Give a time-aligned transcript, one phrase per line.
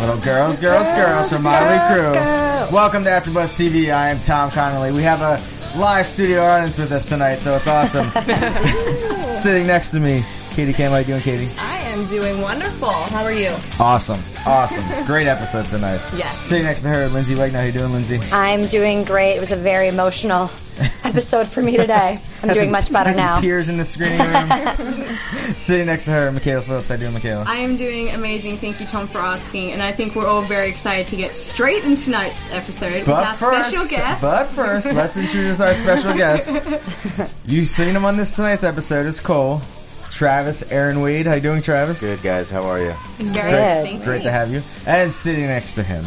[0.00, 2.70] Little girls, girls, girls from Mötley Crüe.
[2.70, 3.92] Welcome to AfterBuzz TV.
[3.94, 4.92] I am Tom Connolly.
[4.92, 5.40] We have a
[5.78, 8.10] live studio audience with us tonight, so it's awesome.
[9.42, 10.90] Sitting next to me, Katie Cam.
[10.90, 11.50] How you doing, Katie?
[11.96, 12.90] I am doing wonderful.
[12.90, 13.48] How are you?
[13.80, 15.98] Awesome, awesome, great episode tonight.
[16.14, 16.38] Yes.
[16.42, 17.52] Sitting next to her, Lyndsey Wegner.
[17.52, 18.30] How you doing, Lyndsey?
[18.32, 19.32] I'm doing great.
[19.36, 20.50] It was a very emotional
[21.04, 22.20] episode for me today.
[22.42, 23.40] I'm doing some- much better now.
[23.40, 25.16] Tears in the screening room.
[25.58, 26.88] Sitting next to her, Mikaela Phillips.
[26.88, 27.46] How you doing, Mikaela?
[27.46, 28.58] I am doing amazing.
[28.58, 29.72] Thank you, Tom, for asking.
[29.72, 33.26] And I think we're all very excited to get straight into tonight's episode with But
[33.26, 34.20] our first, special guest.
[34.20, 36.54] but first, let's introduce our special guest.
[37.46, 39.06] You've seen him on this tonight's episode.
[39.06, 39.62] It's Cole,
[40.16, 41.26] Travis, Aaron Wade.
[41.26, 42.00] How you doing, Travis?
[42.00, 42.94] Good guys, how are you?
[43.18, 43.34] very Good.
[43.34, 43.84] good.
[43.84, 44.62] Thank Great to have you.
[44.86, 46.06] And sitting next to him,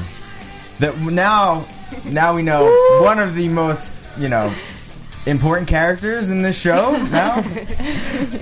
[0.80, 1.68] that now,
[2.06, 2.66] now we know
[3.04, 4.52] one of the most, you know,
[5.28, 6.98] important characters in this show.
[7.04, 7.46] Now,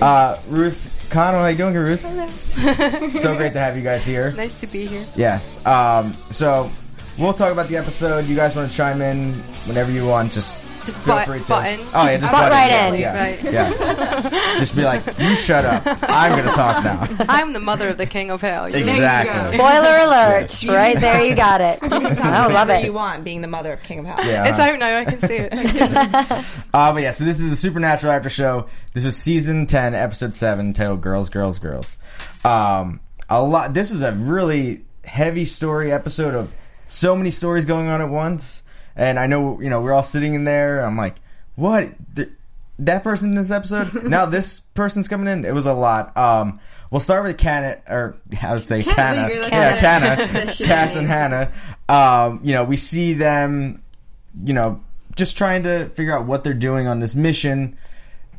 [0.00, 1.40] uh, Ruth Connell.
[1.40, 2.00] How you doing, Ruth?
[2.00, 4.32] so great to have you guys here.
[4.32, 5.04] Nice to be here.
[5.16, 5.64] Yes.
[5.66, 6.70] Um, so
[7.18, 8.24] we'll talk about the episode.
[8.24, 9.34] You guys want to chime in
[9.66, 10.32] whenever you want.
[10.32, 10.56] Just
[10.88, 11.46] Just feel butt- free to.
[11.48, 11.80] butt in.
[11.80, 13.00] Oh yeah, Just just butt right yeah, in.
[13.00, 13.42] Yeah, Right.
[13.44, 14.58] yeah.
[14.58, 15.82] just be like, you shut up.
[16.02, 17.06] I'm gonna talk now.
[17.28, 18.68] I'm the mother of the king of hell.
[18.68, 18.76] You?
[18.76, 19.56] Exactly.
[19.58, 20.62] Spoiler alert!
[20.62, 20.74] Yeah.
[20.74, 21.78] Right there, you got it.
[21.82, 22.84] I love it.
[22.84, 24.24] you want, being the mother of King of Hell.
[24.26, 24.48] Yeah.
[24.48, 24.98] It's out now.
[24.98, 26.44] I can see it.
[26.74, 28.66] Uh, but yeah, so this is a supernatural after show.
[28.92, 31.96] This was season ten, episode seven, titled "Girls, Girls, Girls."
[32.44, 33.74] Um, a lot.
[33.74, 36.52] This was a really heavy story episode of
[36.84, 38.62] so many stories going on at once.
[38.98, 40.84] And I know, you know, we're all sitting in there.
[40.84, 41.16] I'm like,
[41.54, 41.92] what?
[42.16, 42.30] Th-
[42.80, 44.04] that person in this episode?
[44.08, 45.44] now this person's coming in.
[45.44, 46.16] It was a lot.
[46.16, 46.60] Um,
[46.90, 49.28] we'll start with Canna, or I would say Canna.
[49.32, 50.52] Yeah, Canna.
[50.52, 51.06] Cass and.
[51.06, 51.52] Hannah.
[51.88, 53.82] Um, you know, we see them,
[54.44, 54.82] you know,
[55.14, 57.78] just trying to figure out what they're doing on this mission.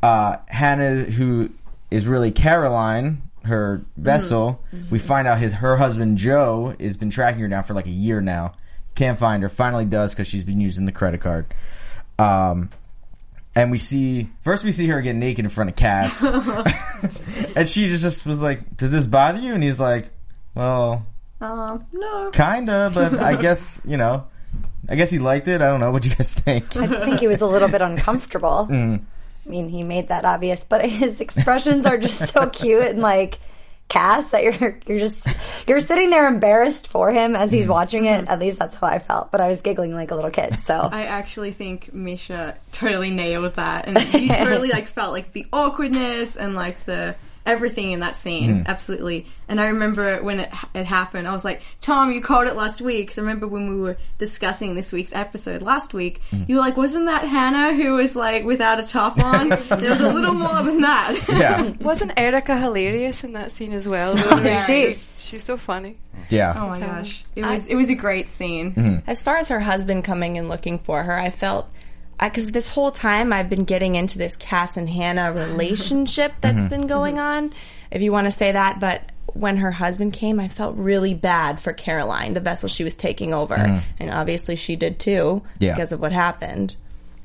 [0.04, 1.52] Uh, Hannah, who
[1.90, 7.42] is really Caroline, her vessel, we find out his her husband Joe has been tracking
[7.42, 8.54] her down for like a year now.
[9.00, 9.48] Can't find her.
[9.50, 11.46] Finally does because she's been using the credit card.
[12.18, 12.70] Um,
[13.56, 16.22] and we see first we see her get naked in front of Cass,
[17.56, 20.10] and she just, just was like, "Does this bother you?" And he's like,
[20.54, 21.06] "Well,
[21.40, 22.30] Um, no.
[22.32, 24.28] kinda, but I guess you know,
[24.90, 25.62] I guess he liked it.
[25.62, 25.92] I don't know.
[25.92, 26.76] What you guys think?
[26.76, 28.68] I think he was a little bit uncomfortable.
[28.70, 29.00] Mm.
[29.46, 33.40] I mean, he made that obvious, but his expressions are just so cute and like
[33.90, 35.18] Cass that you're you're just
[35.68, 37.72] you're sitting there embarrassed for him as he's mm-hmm.
[37.72, 38.28] watching it.
[38.28, 39.32] At least that's how I felt.
[39.32, 40.62] But I was giggling like a little kid.
[40.62, 45.46] So I actually think Misha totally nailed that, and you totally like felt like the
[45.52, 47.16] awkwardness and like the
[47.50, 48.64] everything in that scene, hmm.
[48.68, 49.26] absolutely.
[49.48, 52.82] And I remember when it, it happened, I was like, "Tom, you called it last
[52.82, 56.44] week." Because I remember when we were discussing this week's episode last week, hmm.
[56.48, 60.00] you were like, "Wasn't that Hannah who was like without a top on?" there was
[60.00, 61.26] a little more than that.
[61.30, 64.14] yeah, Wasn't Erica hilarious in that scene as well?
[64.16, 64.54] though?
[64.66, 65.98] She- she's, she's so funny.
[66.30, 66.54] yeah.
[66.56, 68.72] Oh my gosh, it was it was a great scene.
[68.74, 68.98] Hmm.
[69.08, 71.70] As far as her husband coming and looking for her, I felt
[72.22, 76.68] because this whole time I've been getting into this Cass and Hannah relationship that's mm-hmm.
[76.68, 77.48] been going mm-hmm.
[77.48, 77.54] on,
[77.92, 78.80] if you want to say that.
[78.80, 79.04] But
[79.34, 83.34] when her husband came, I felt really bad for Caroline, the vessel she was taking
[83.34, 83.86] over, mm-hmm.
[84.00, 85.74] and obviously she did too Yeah.
[85.74, 86.76] because of what happened.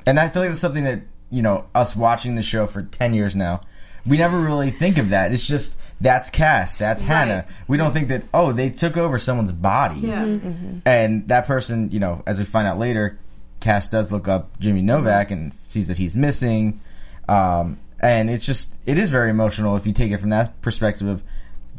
[0.06, 1.00] And I feel like it's something that
[1.30, 3.62] you know us watching the show for ten years now.
[4.06, 5.32] We never really think of that.
[5.32, 7.46] It's just that's Cass, that's Hannah.
[7.66, 10.00] We don't think that oh they took over someone's body.
[10.00, 10.38] Yeah.
[10.84, 13.18] And that person, you know, as we find out later,
[13.64, 16.80] Cass does look up Jimmy Novak and sees that he's missing.
[17.26, 21.08] Um, and it's just, it is very emotional if you take it from that perspective
[21.08, 21.22] of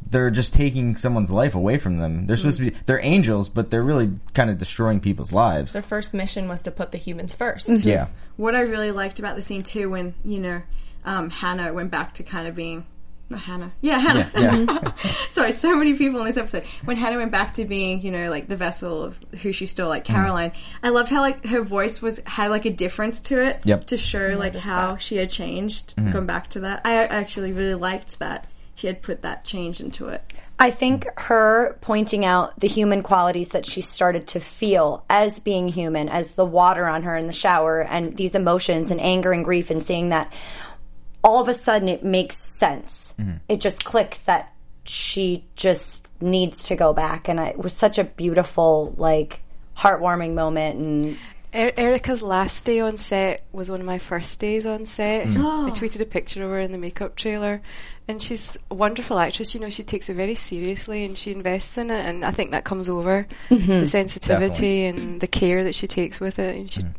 [0.10, 2.26] they're just taking someone's life away from them.
[2.26, 5.74] They're supposed to be, they're angels, but they're really kind of destroying people's lives.
[5.74, 8.08] Their first mission was to put the humans 1st Yeah.
[8.36, 10.62] what I really liked about the scene too, when you know
[11.04, 12.84] um, Hannah went back to kind of being
[13.30, 14.32] not Hannah, yeah, Hannah.
[14.36, 15.12] Yeah.
[15.30, 16.64] Sorry, so many people in this episode.
[16.84, 19.90] When Hannah went back to being, you know, like the vessel of who she stole,
[19.90, 20.14] like mm-hmm.
[20.14, 20.52] Caroline,
[20.84, 23.86] I loved how like her voice was had like a difference to it, Yep.
[23.88, 25.96] to show like how she had changed.
[25.96, 26.12] Mm-hmm.
[26.12, 30.10] Going back to that, I actually really liked that she had put that change into
[30.10, 30.34] it.
[30.60, 35.68] I think her pointing out the human qualities that she started to feel as being
[35.68, 39.44] human, as the water on her in the shower, and these emotions and anger and
[39.44, 40.32] grief, and seeing that
[41.26, 43.16] all of a sudden it makes sense.
[43.20, 43.38] Mm-hmm.
[43.50, 47.28] It just clicks that she just needs to go back.
[47.28, 49.42] And I, it was such a beautiful, like,
[49.76, 50.80] heartwarming moment.
[50.80, 51.18] And
[51.56, 55.26] Er- Erica's last day on set was one of my first days on set.
[55.26, 55.38] Mm.
[55.40, 55.66] Oh.
[55.66, 57.62] I tweeted a picture of her in the makeup trailer,
[58.08, 59.56] and she's a wonderful actress.
[59.56, 62.52] You know, she takes it very seriously and she invests in it, and I think
[62.52, 63.80] that comes over mm-hmm.
[63.80, 66.94] the sensitivity and the care that she takes with it, and she mm.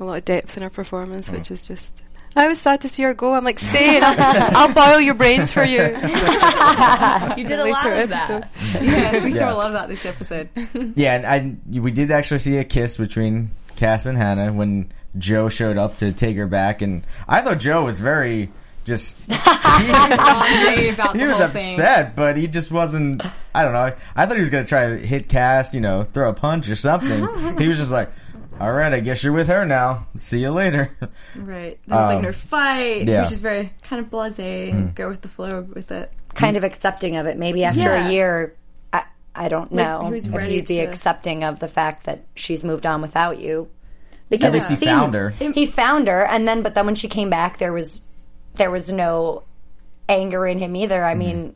[0.00, 1.34] a lot of depth in her performance, mm.
[1.34, 2.02] which is just.
[2.36, 3.32] I was sad to see her go.
[3.34, 3.96] I'm like, stay.
[3.96, 5.78] and I'll, I'll boil your brains for you.
[5.82, 8.42] You did a Later lot of episode.
[8.42, 8.82] that.
[8.82, 9.54] Yes, we saw Yes.
[9.54, 10.48] a lot of that this episode.
[10.96, 15.48] Yeah, and I we did actually see a kiss between Cass and Hannah when Joe
[15.48, 18.50] showed up to take her back, and I thought Joe was very
[18.84, 21.72] just he, about he the was whole thing.
[21.74, 23.22] upset, but he just wasn't.
[23.54, 23.92] I don't know.
[24.14, 26.76] I thought he was gonna try to hit Cass, you know, throw a punch or
[26.76, 27.58] something.
[27.58, 28.10] he was just like,
[28.60, 30.06] "All right, I guess you're with her now.
[30.16, 30.90] See you later."
[31.36, 31.78] Right.
[31.86, 33.22] That was like Um, no fight, yeah.
[33.24, 36.10] which is very kind of blasé and go with the flow with it.
[36.34, 37.36] kind of accepting of it.
[37.36, 38.08] Maybe after Yeah.
[38.08, 38.54] a year,
[38.90, 39.04] I,
[39.34, 42.86] I don't know who's if you'd be to- accepting of the fact that she's moved
[42.86, 43.68] on without you.
[44.14, 45.28] At Because least he found her.
[45.30, 48.00] He found her, and then but then when she came back, there was
[48.54, 49.42] there was no
[50.08, 51.04] anger in him either.
[51.04, 51.54] I mean,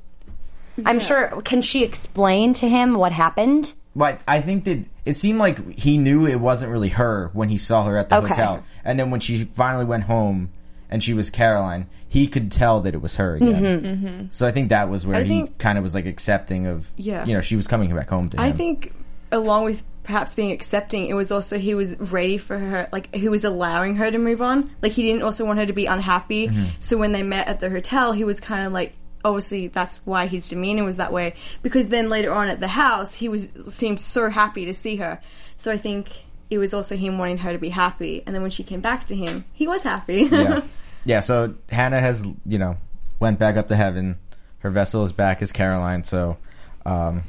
[0.84, 1.40] I'm sure.
[1.42, 3.72] Can she explain to him what happened?
[3.96, 7.58] But I think that it seemed like he knew it wasn't really her when he
[7.58, 8.28] saw her at the Okay.
[8.28, 10.50] hotel, and then when she finally went home
[10.88, 13.62] and she was Caroline, he could tell that it was her again.
[13.62, 13.86] Mm-hmm.
[14.06, 14.24] Mm-hmm.
[14.30, 16.86] So I think that was where I he think- kind of was like accepting of,
[16.96, 17.24] Yeah.
[17.24, 18.42] you know, she was coming back home to him.
[18.42, 18.92] I think,
[19.32, 23.28] along with perhaps being accepting, it was also he was ready for her, like he
[23.28, 24.70] was allowing her to move on.
[24.82, 26.48] Like he didn't also want her to be unhappy.
[26.48, 26.64] Mm-hmm.
[26.80, 28.94] So when they met at the hotel, he was kind of like.
[29.24, 31.34] Obviously, that's why his demeanor was that way.
[31.62, 35.20] Because then later on at the house, he was seemed so happy to see her.
[35.56, 38.22] So I think it was also him wanting her to be happy.
[38.26, 40.28] And then when she came back to him, he was happy.
[40.30, 40.62] yeah,
[41.04, 41.20] yeah.
[41.20, 42.76] So Hannah has, you know,
[43.20, 44.18] went back up to heaven.
[44.58, 46.02] Her vessel is back as Caroline.
[46.04, 46.36] So
[46.84, 47.22] um,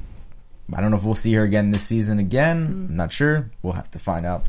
[0.74, 2.20] I don't know if we'll see her again this season.
[2.20, 3.52] Again, I'm not sure.
[3.62, 4.46] We'll have to find out.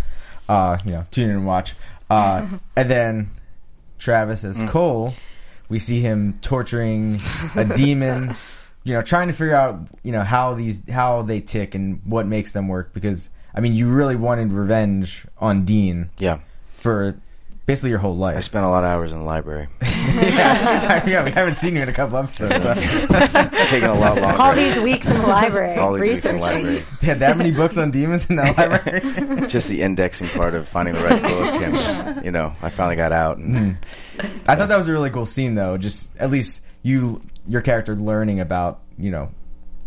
[0.48, 1.74] Uh, you know, tune in and watch.
[2.08, 3.30] Uh, and then
[3.98, 5.14] Travis as Cole,
[5.72, 7.20] we see him torturing
[7.56, 8.36] a demon.
[8.84, 12.26] You know, trying to figure out you know how these how they tick and what
[12.26, 12.92] makes them work.
[12.92, 16.40] Because I mean, you really wanted revenge on Dean Yeah.
[16.78, 17.14] for
[17.66, 18.36] basically your whole life.
[18.36, 19.68] I spent a lot of hours in the library.
[19.82, 22.62] yeah, yeah, we haven't seen you in a couple episodes.
[22.62, 22.74] So.
[22.76, 24.42] It's taken a lot longer.
[24.42, 26.84] All these weeks in the library, All these weeks in the library.
[27.00, 29.46] They had that many books on demons in the library.
[29.48, 33.12] Just the indexing part of finding the right book, and you know, I finally got
[33.12, 33.38] out.
[33.38, 33.78] And
[34.46, 35.76] I thought that was a really cool scene, though.
[35.78, 39.30] Just at least you, your character, learning about you know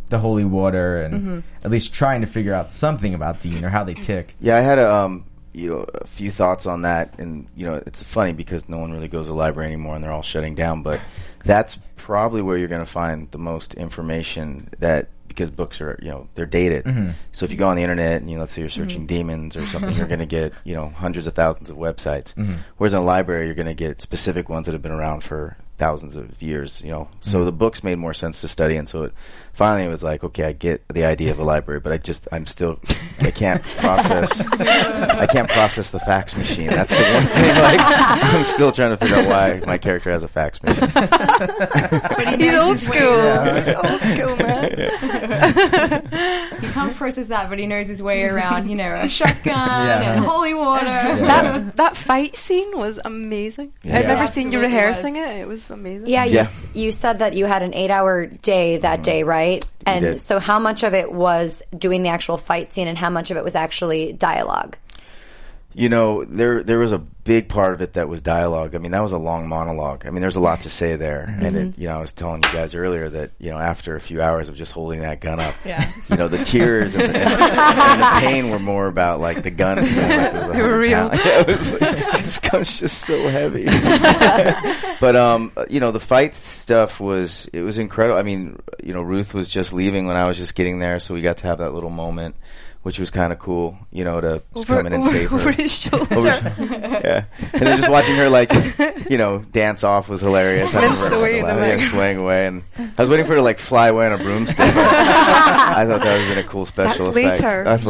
[0.10, 3.84] the holy water and at least trying to figure out something about Dean or how
[3.84, 4.36] they tick.
[4.40, 7.82] Yeah, I had a um, you know a few thoughts on that, and you know
[7.86, 10.56] it's funny because no one really goes to the library anymore, and they're all shutting
[10.56, 10.84] down.
[10.84, 11.00] But
[11.44, 16.10] that's probably where you're going to find the most information that because books are you
[16.10, 16.86] know they're dated.
[16.86, 17.12] Mm-hmm.
[17.32, 19.18] So if you go on the internet and you let's say you're searching mm-hmm.
[19.18, 22.34] demons or something, you're going to get you know hundreds of thousands of websites.
[22.34, 22.56] Mm-hmm.
[22.78, 25.58] Whereas in a library, you're going to get specific ones that have been around for
[25.78, 26.82] thousands of years.
[26.82, 29.14] You know, so the books made more sense to study, and so it
[29.56, 32.28] finally it was like, okay, I get the idea of the library, but I just
[32.32, 32.80] I'm still
[33.20, 36.68] I can't process I can't process the fax machine.
[36.70, 37.56] That's the one thing.
[37.56, 40.90] Like I'm still trying to figure out why my character has a fax machine.
[42.40, 43.54] He's old school.
[43.56, 44.72] He's old school, man.
[46.62, 50.16] he can't process that, but he knows his way around, you know, a shotgun Yeah.
[50.16, 50.86] and holy water.
[50.86, 53.74] That that fight scene was amazing.
[53.84, 54.00] Yeah.
[54.00, 55.24] I've never seen you rehearsing was.
[55.24, 55.38] it.
[55.38, 56.08] It was amazing.
[56.08, 56.42] Yeah, you Yeah.
[56.42, 59.04] s you said that you had an eight hour day that mm-hmm.
[59.04, 59.45] day, right?
[59.86, 63.32] And so, how much of it was doing the actual fight scene, and how much
[63.32, 64.78] of it was actually dialogue?
[65.78, 68.76] You know, there there was a big part of it that was dialogue.
[68.76, 70.06] I mean, that was a long monologue.
[70.06, 71.24] I mean, there's a lot to say there.
[71.42, 74.00] And it, you know, I was telling you guys earlier that you know, after a
[74.00, 75.92] few hours of just holding that gun up, Yeah.
[76.10, 79.52] you know, the tears and the, and, and the pain were more about like the
[79.52, 79.86] gun.
[79.86, 80.92] You know, like it was They were real.
[80.92, 81.80] Yeah, it was like,
[82.24, 83.66] this gun's just so heavy.
[85.02, 88.18] but um, you know, the fight stuff was it was incredible.
[88.18, 91.14] I mean, you know, Ruth was just leaving when I was just getting there, so
[91.14, 92.36] we got to have that little moment.
[92.86, 95.30] Which was kind of cool, you know, to just Over, come in and over, save
[95.32, 95.36] her.
[95.38, 96.16] over his shoulder.
[96.16, 98.52] Over- yeah, Yeah, and then just watching her like,
[99.10, 100.70] you know, dance off was hilarious.
[100.76, 103.32] I Then remember sway fucking them laughing, yeah, swaying away, and I was waiting for
[103.32, 104.60] her to like fly away on a broomstick.
[104.76, 107.42] I thought that would have been a cool special That's effect.
[107.42, 107.64] later.
[107.64, 107.86] That's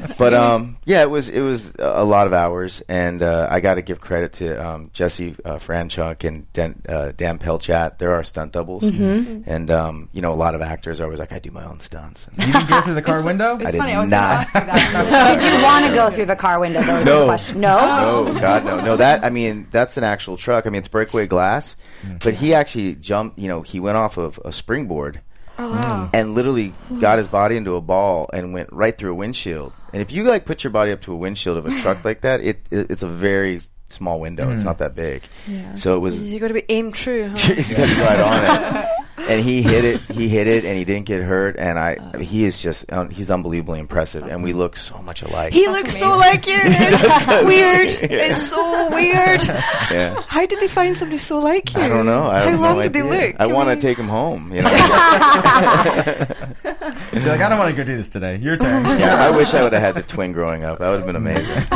[0.00, 0.14] later.
[0.18, 3.74] but um, yeah, it was it was a lot of hours, and uh, I got
[3.74, 7.98] to give credit to um, Jesse uh, Franchuk and Dan, uh, Dan Pelchat.
[7.98, 9.48] They're our stunt doubles, Mm-hmm.
[9.48, 11.78] and um, you know, a lot of actors are always like, I do my own
[11.78, 12.26] stunts.
[12.26, 13.56] And You didn't go through the car window?
[13.68, 13.92] It's did funny.
[13.92, 14.52] I was not.
[14.52, 15.40] going to ask you that.
[15.40, 16.80] Did you want to go through the car window?
[16.80, 17.24] That was the No.
[17.26, 17.60] question.
[17.60, 18.24] No.
[18.32, 18.96] No, God, no, no.
[18.96, 20.66] That I mean, that's an actual truck.
[20.66, 22.22] I mean, it's breakaway glass, mm.
[22.22, 23.38] but he actually jumped.
[23.38, 25.20] You know, he went off of a springboard
[25.58, 26.08] Oh wow.
[26.14, 29.72] and literally got his body into a ball and went right through a windshield.
[29.92, 32.20] And if you like put your body up to a windshield of a truck like
[32.20, 34.50] that, it, it it's a very small window.
[34.50, 34.66] It's mm.
[34.66, 35.24] not that big.
[35.74, 36.16] So it was.
[36.16, 37.28] You got to be aim true.
[37.30, 37.36] Huh?
[37.54, 38.88] He's gonna be right on it.
[39.18, 40.00] And he hit it.
[40.10, 41.56] He hit it, and he didn't get hurt.
[41.58, 44.24] And I, I mean, he is just, um, he's unbelievably impressive.
[44.24, 45.52] And we look so much alike.
[45.52, 46.58] He looks so like you.
[46.62, 47.88] It's weird.
[48.10, 48.26] Yeah.
[48.28, 49.42] It's so weird.
[49.42, 50.22] yeah.
[50.28, 51.80] How did they find somebody so like you?
[51.80, 52.26] I don't know.
[52.26, 53.36] I How have long no did they look?
[53.38, 54.52] I want to mean- take him home.
[54.52, 54.70] You know.
[54.70, 54.78] You're
[57.26, 58.36] like, I don't want to go do this today.
[58.36, 58.84] Your turn.
[58.98, 60.78] yeah, I wish I would have had the twin growing up.
[60.78, 61.66] That would have been amazing.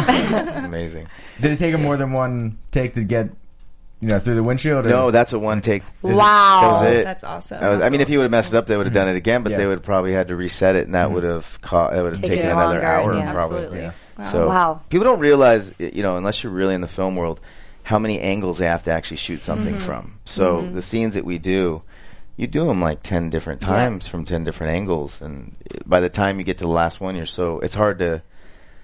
[0.64, 1.08] amazing.
[1.40, 3.30] Did it take him more than one take to get,
[4.02, 4.84] you know, through the windshield?
[4.84, 5.82] or- No, that's a one take.
[6.02, 6.12] Wow.
[6.12, 7.04] That was it.
[7.04, 7.60] That's awesome.
[7.60, 9.08] That was, I mean, if he would have messed it up, they would have done
[9.08, 9.58] it again, but Yeah.
[9.58, 11.94] they would have probably had to reset it, and that would have caught.
[11.96, 13.32] It would have Taken taken another longer, hour, yeah.
[13.32, 13.56] probably.
[13.58, 13.80] Absolutely.
[14.18, 14.30] Yeah.
[14.30, 14.80] So Wow.
[14.90, 17.40] people don't realize, you know, unless you're really in the film world,
[17.84, 19.84] how many angles they have to actually shoot something Mm-hmm.
[19.86, 20.14] from.
[20.26, 21.82] So the scenes that we do,
[22.36, 25.54] you do them like ten different times from ten different angles, and
[25.86, 28.22] by the time you get to the last one, you're so it's hard to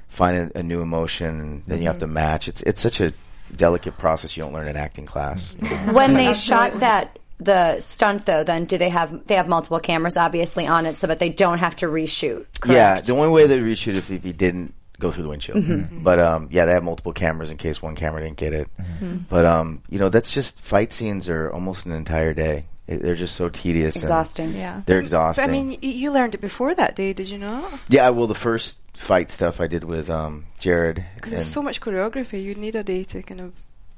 [0.08, 2.14] find a, a new emotion, and then you have to Mm-hmm.
[2.14, 2.48] match.
[2.48, 3.12] It's it's such a
[3.56, 5.56] delicate process you don't learn in acting class.
[5.92, 10.16] When they shot that the stunt though, then do they have they have multiple cameras
[10.16, 12.46] obviously on it so that they don't have to reshoot?
[12.66, 15.58] Yeah, the only way they reshoot if if he didn't go through the windshield.
[15.62, 16.02] Mm-hmm.
[16.02, 18.68] But um, yeah, they have multiple cameras in case one camera didn't get it.
[18.80, 19.18] Mm-hmm.
[19.30, 22.66] But um, you know, that's just fight scenes are almost an entire day.
[22.88, 23.94] It, they're just so tedious.
[23.96, 24.54] and exhausting.
[24.54, 24.82] yeah.
[24.86, 25.44] They're But exhausting.
[25.44, 27.84] I mean, you learned it before that day, did you not?
[27.88, 28.08] yeah.
[28.08, 31.04] Well, the first fight stuff I did with um Jared.
[31.14, 33.52] Because there's so much choreography, you'd need a day to kind of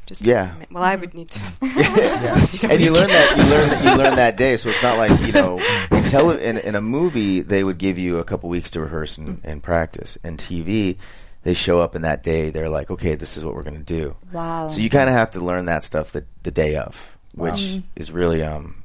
[0.06, 0.22] just.
[0.22, 0.54] Yeah.
[0.70, 1.40] Well, I would need to.
[1.62, 4.56] and you learn that you learn that you learn that day.
[4.56, 5.58] So it's not like you know
[5.90, 9.18] in tele in, in a movie they would give you a couple weeks to rehearse
[9.18, 10.18] and, and practice.
[10.22, 10.96] In TV,
[11.42, 12.50] they show up in that day.
[12.50, 14.16] They're like, okay, this is what we're going to do.
[14.32, 14.68] Wow.
[14.68, 16.96] So you kind of have to learn that stuff the the day of,
[17.34, 18.79] which is really um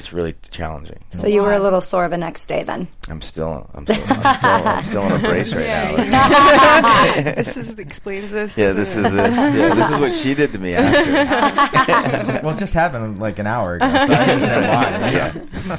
[0.00, 0.98] it's really challenging.
[1.12, 2.88] So you were a little sore the next day then.
[3.10, 7.32] I'm still I'm still I'm still, I'm still on a brace right now.
[7.34, 8.56] this is, explains this.
[8.56, 9.04] Yeah, this it?
[9.04, 12.40] is this, yeah, this is what she did to me after.
[12.42, 15.10] well, it just happened like an hour ago, so I understand why.
[15.12, 15.78] Yeah.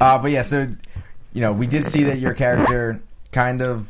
[0.00, 0.68] uh, but yeah, so
[1.32, 3.88] you know, we did see that your character kind of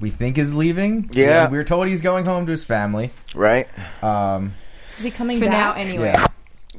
[0.00, 1.10] we think is leaving.
[1.12, 1.50] Yeah.
[1.50, 3.10] we were told he's going home to his family.
[3.34, 3.68] Right?
[4.02, 4.54] Um,
[4.98, 6.12] Is he coming For now, anyway.
[6.14, 6.26] yeah,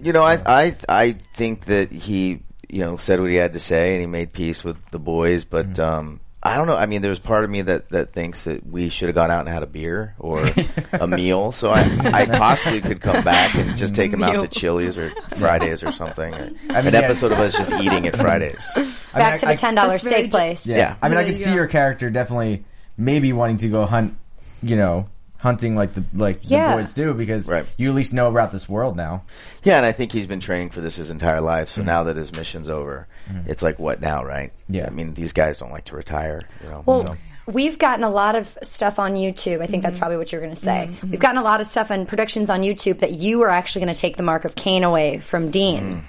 [0.01, 3.59] You know, I I I think that he you know said what he had to
[3.59, 6.77] say and he made peace with the boys, but um I don't know.
[6.77, 9.41] I mean, there's part of me that, that thinks that we should have gone out
[9.41, 10.49] and had a beer or
[10.93, 11.51] a meal.
[11.51, 11.81] So I,
[12.13, 15.91] I possibly could come back and just take him out to Chili's or Fridays or
[15.91, 16.33] something.
[16.33, 16.99] Or I mean, an yeah.
[17.01, 18.63] episode of us just eating at Fridays.
[18.73, 20.65] I mean, Back I- to the ten dollar steak place.
[20.65, 20.77] Yeah.
[20.77, 20.95] Yeah.
[21.01, 21.55] I mean, I could you see go.
[21.55, 22.63] your character definitely
[22.97, 24.15] maybe wanting to go hunt,
[24.63, 26.75] you know, hunting like the like Yeah.
[26.75, 27.65] the boys do because Right.
[27.77, 29.23] you at least know about this world now.
[29.63, 31.69] Yeah, and I think he's been training for this his entire life.
[31.69, 31.85] So mm.
[31.85, 33.47] now that his mission's over, mm.
[33.47, 34.51] it's like what now, right?
[34.67, 34.85] Yeah.
[34.85, 36.41] I mean, these guys don't like to retire.
[36.61, 36.83] You know.
[36.85, 37.17] Well, so.
[37.47, 39.61] we've gotten a lot of stuff on YouTube.
[39.61, 39.99] I think that's mm-hmm.
[39.99, 40.89] probably what you're going to say.
[40.91, 41.11] Mm-hmm.
[41.11, 43.95] We've gotten a lot of stuff and predictions on YouTube that you are actually going
[43.95, 46.03] to take the mark of Cain away from Dean mm.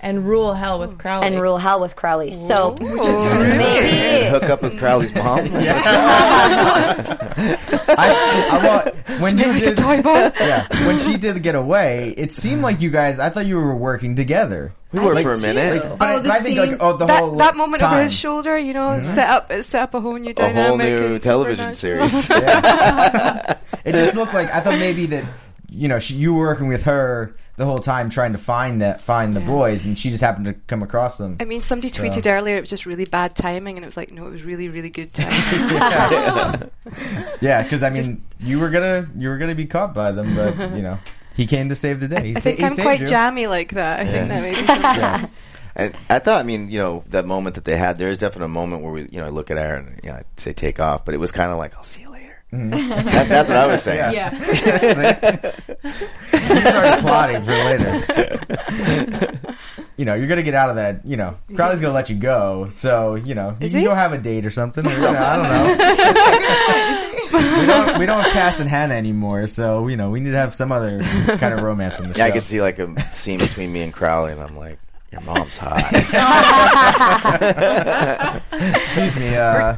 [0.00, 1.26] And rule hell with Crowley.
[1.26, 2.30] and rule hell with Crowley.
[2.32, 5.40] So Which is really maybe hook up with Crowley's mom.
[7.88, 12.80] I, I want when you did, yeah, when she did get away, it seemed like
[12.80, 13.18] you guys.
[13.18, 14.72] I thought you were working together.
[14.92, 15.82] We were Like, for a minute.
[15.84, 17.56] Like, but, oh, I- Oh, the but I think like oh the that, whole that
[17.56, 17.92] moment time.
[17.94, 19.14] over his shoulder, you know, mm-hmm.
[19.14, 20.86] set up set up a whole new dynamic.
[20.86, 22.22] a whole new television supernatural.
[22.22, 23.58] series.
[23.84, 25.24] It just looked like I thought maybe that
[25.76, 29.00] you know she, you were working with her the whole time trying to find that
[29.00, 31.36] find the boys, and she just happened to come across them.
[31.40, 34.10] I mean, somebody tweeted earlier it was just really bad timing, and it was like,
[34.12, 36.70] no, it was really, really good timing.
[37.40, 40.56] Yeah, because I mean you were gonna you were gonna be caught by them, but
[40.76, 40.98] you know
[41.34, 42.28] he came to save the day.
[42.28, 43.06] He I sa- think he I'm quite you.
[43.06, 44.00] jammy like that.
[44.00, 44.12] I Yeah.
[44.12, 44.54] think that maybe.
[44.66, 44.98] sometimes.
[45.22, 45.30] Yes.
[45.78, 48.46] And I thought, I mean, you know, that moment that they had, there is definitely
[48.46, 50.54] a moment where we, you know, I look at her and, you know, I'd say
[50.54, 52.05] take off, but it was kind of like, I'll see you
[52.56, 53.02] later.
[53.02, 54.12] that, that's what I was saying.
[54.12, 54.34] Yeah.
[54.34, 55.52] Yeah.
[56.32, 59.38] you started plotting for later.
[59.96, 61.04] you know, you're gonna get out of that.
[61.06, 62.68] You know, Crowley's gonna let you go.
[62.72, 64.86] So you know, you Is can go have a date or something.
[64.86, 67.26] Or, you know, I don't know.
[67.60, 69.46] we don't we don't have Cass and Hannah anymore.
[69.46, 72.18] So you know, we need to have some other kind of romance in the show.
[72.18, 72.34] Yeah, I show.
[72.34, 74.78] could see like a scene between me and Crowley, and I'm like,
[75.12, 75.82] "Your mom's hot."
[78.76, 79.76] Excuse me, uh,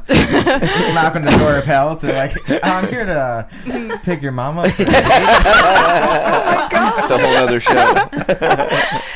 [0.95, 4.59] knock on the door of hell to like, I'm here to uh, pick your mom
[4.59, 4.73] up.
[4.79, 6.99] oh my god.
[7.03, 9.01] It's a whole other show.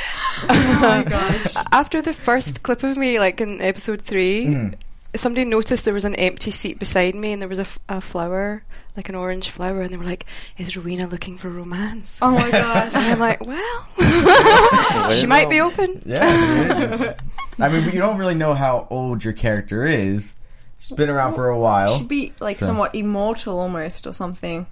[0.44, 1.54] Oh my gosh.
[1.70, 4.74] After the first clip of me, like in episode three, Mm.
[5.14, 8.00] Somebody noticed there was an empty seat beside me, and there was a, f- a
[8.00, 8.62] flower,
[8.96, 10.24] like an orange flower, and they were like,
[10.58, 12.92] "Is Rowena looking for romance?" Oh my gosh.
[12.94, 17.14] And I'm like, "Well, she might be open." Yeah,
[17.58, 20.34] I mean, but you don't really know how old your character is.
[20.80, 21.96] She's been around for a while.
[21.98, 24.66] She'd be like So- somewhat immortal almost or something.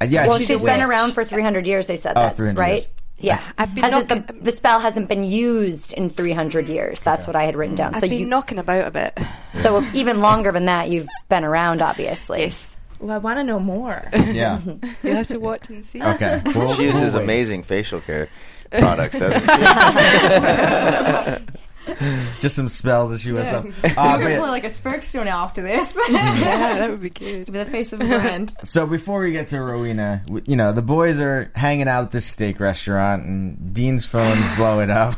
[0.00, 1.86] Uh, yeah, Well, she's, she's a been around for 300 years.
[1.86, 2.74] They said Oh, that's right.
[2.76, 2.86] years.
[3.20, 7.00] Yeah, I've been Hasn't knocking- the, the spell hasn't been used in 300 years.
[7.02, 7.94] That's what I had written down.
[7.94, 9.18] I've So been you, knocking about a bit.
[9.54, 12.40] so even longer than that, you've been around, obviously.
[12.44, 12.66] Yes,
[12.98, 14.08] Well, I want to know more.
[14.12, 14.60] yeah.
[15.02, 16.02] you have to watch and see.
[16.02, 16.42] Okay.
[16.54, 18.28] We'll- She uses amazing facial care
[18.70, 21.44] products, doesn't she?
[22.40, 23.64] Just some spells that she whips up.
[23.64, 25.96] Uh, I'm but gonna yeah, play like a Spurk stone after this.
[26.10, 27.48] yeah, that would be good.
[27.48, 28.54] With the face of a brand.
[28.62, 32.10] so before we get to Rowena, w- you know, the boys are hanging out at
[32.12, 35.14] this steak restaurant and Dean's phone's blowing up.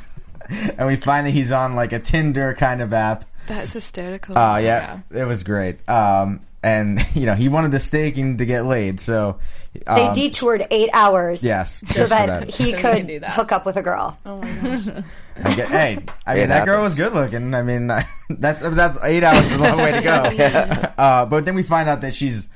[0.49, 3.25] and we find that he's on like a Tinder kind of app.
[3.49, 4.39] That's hysterical.
[4.39, 5.87] Uh, yeah, it was great.
[5.89, 9.41] Um, and you know, he wanted the staking to get laid, so
[9.75, 11.43] They um, detoured eight hours.
[11.43, 12.51] Yes, so just for that, that.
[12.51, 13.31] he they could do that.
[13.31, 14.17] hook up with a girl.
[14.25, 15.05] Oh my gosh.
[15.43, 17.55] I get, hey, I mean It that girl was good looking.
[17.55, 17.87] I mean
[18.31, 20.13] that's that's eight hours is a long way to go.
[20.99, 22.49] uh, but then we find out that she's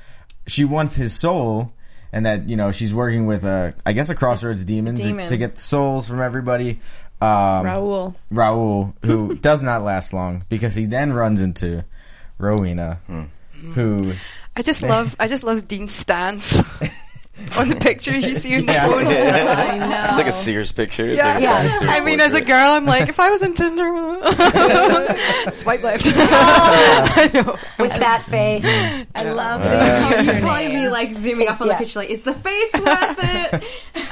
[0.47, 1.73] she wants his soul,
[2.11, 5.29] and that you know she's working with a I guess a crossroads demon, to, Demon.
[5.29, 6.79] to get souls from everybody.
[7.19, 8.15] Um, Raul.
[8.31, 11.83] Raul, who does not last long because he then runs into
[12.37, 12.99] Rowena,
[13.73, 14.13] who
[14.55, 16.61] I just love, I just love Dean's stance
[17.57, 18.87] on the picture you see in the Yeah.
[18.87, 20.03] I know.
[20.09, 21.05] It's like a Sears picture.
[21.07, 21.33] It's Yeah.
[21.35, 21.77] like Yeah.
[21.79, 23.83] Sears I mean, as a girl, I'm like, if I was in Tinder,
[25.53, 26.05] swipe left.
[26.07, 27.57] I know.
[27.79, 28.65] With that face.
[29.15, 31.73] I love Uh, his You'd probably be like zooming up on Yeah.
[31.73, 33.63] the picture, like, is the face worth it?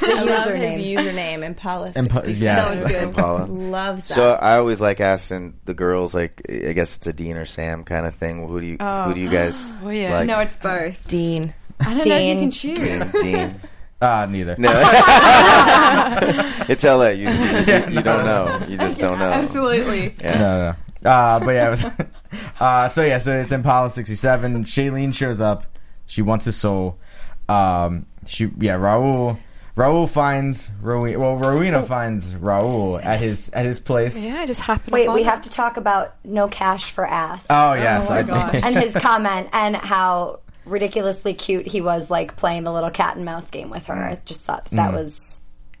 [0.02, 1.90] I love his username, Impala.
[1.90, 2.40] Impa- 66.
[2.40, 2.56] yeah.
[2.56, 3.02] That was good.
[3.02, 3.44] Impala.
[3.46, 4.14] Loves that.
[4.14, 7.84] So I always like asking the girls, like I guess it's a Dean or Sam
[7.84, 8.46] kind of thing.
[8.46, 9.04] Who do you oh.
[9.04, 10.12] who do you guys Oh, yeah.
[10.14, 10.26] like?
[10.26, 11.06] no, it's both.
[11.08, 11.52] Dean.
[11.80, 12.40] I don't know if you Dean.
[12.40, 13.22] can choose.
[13.22, 13.56] Dean.
[14.00, 14.56] uh, neither.
[14.58, 14.70] No,
[16.68, 17.08] it's LA.
[17.08, 18.64] You, you you don't know.
[18.68, 19.30] You just don't know.
[19.30, 20.14] Absolutely.
[20.20, 20.38] Yeah.
[20.38, 21.10] No, no.
[21.10, 21.84] Uh, but yeah, it was.
[22.60, 24.64] uh, so yeah, so it's Impala sixty seven.
[24.64, 25.66] Shailene shows up.
[26.06, 26.98] She wants his soul.
[27.48, 29.38] Um, she yeah, Raul.
[29.76, 31.18] Raul finds Rowena.
[31.18, 34.16] Well, Rowena finds Raul at his at his place.
[34.16, 34.92] Yeah, I just happened.
[34.94, 37.46] Wait, upon we have to talk about no cash for ass.
[37.50, 38.60] Oh yes, Oh my I- gosh.
[38.64, 43.24] and his comment and how ridiculously cute he was like playing the little cat and
[43.24, 43.94] mouse game with her.
[43.94, 45.20] I just thought that, that was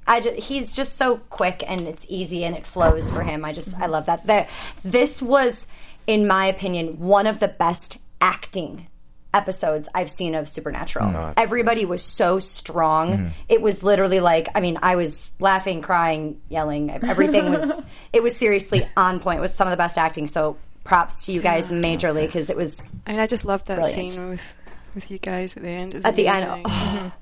[0.06, 3.44] I just, he's just so quick and it's easy and it flows for him.
[3.44, 4.26] I just I love that.
[4.26, 4.48] There
[4.84, 5.66] this was
[6.06, 8.86] in my opinion one of the best acting
[9.34, 11.34] episodes I've seen of Supernatural.
[11.36, 13.12] Everybody was so strong.
[13.12, 13.28] Mm-hmm.
[13.48, 16.90] It was literally like I mean I was laughing, crying, yelling.
[16.90, 19.38] Everything was it was seriously on point.
[19.38, 20.26] It was some of the best acting.
[20.26, 23.80] So props to you guys majorly because it was I mean, I just loved that
[23.80, 24.12] Brilliant.
[24.12, 24.54] scene with
[24.96, 25.94] with you guys at the end.
[26.04, 26.44] At the end.
[26.44, 26.64] amazing.
[26.66, 27.12] Oh,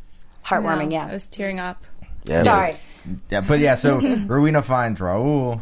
[0.46, 1.06] heartwarming, I yeah.
[1.06, 1.84] I was tearing up.
[2.24, 2.76] Yeah, Sorry.
[3.30, 5.60] Yeah, but yeah, so Rowena finds Raul.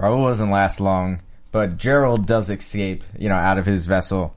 [0.00, 1.20] Raul doesn't last long,
[1.52, 4.34] but Gerald does escape, you know, out of his vessel.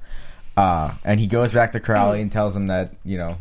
[0.55, 3.37] Uh, and he goes back to Crowley and tells him that, you know,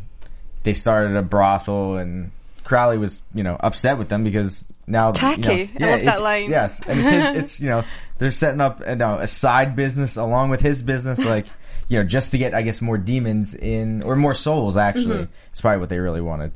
[0.62, 2.30] they started a brothel and
[2.64, 5.70] Crowley was, you know, upset with them because now It's tacky.
[5.74, 6.50] You know, I love that it's- line.
[6.50, 7.84] Yes, and it's, his, it's you know
[8.18, 11.46] they're setting up you know, a side business along with his business, like
[11.92, 14.78] you know just to get I guess more demons in or more souls.
[14.78, 15.32] Actually, Mm-hmm.
[15.52, 16.52] it's probably what they really wanted.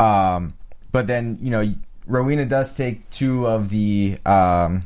[0.00, 0.54] Um,
[0.92, 1.74] but then you know
[2.06, 4.84] Rowena does take two of the um,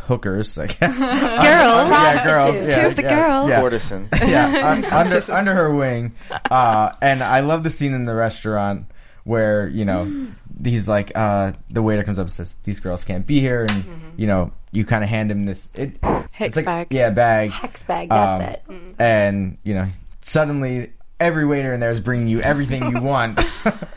[0.00, 0.78] hookers, I guess.
[0.98, 1.90] Girls.
[1.90, 2.56] yeah, girls.
[2.62, 3.48] Yeah, Two of the yeah, girls.
[3.50, 4.08] Yeah Courtesans.
[4.12, 6.12] yeah, un- under under her wing.
[6.50, 8.86] Uh, and I love the scene in the restaurant
[9.24, 10.28] where you know
[10.62, 13.84] he's like uh, the waiter comes up and says these girls can't be here, and
[14.16, 16.86] you know you kind of hand him this it, Hex it's like, bag.
[16.90, 18.94] yeah, bag, Hex bag, that's Um, it.
[18.98, 19.88] and you know
[20.20, 23.38] suddenly every waiter in there is bringing you everything you want.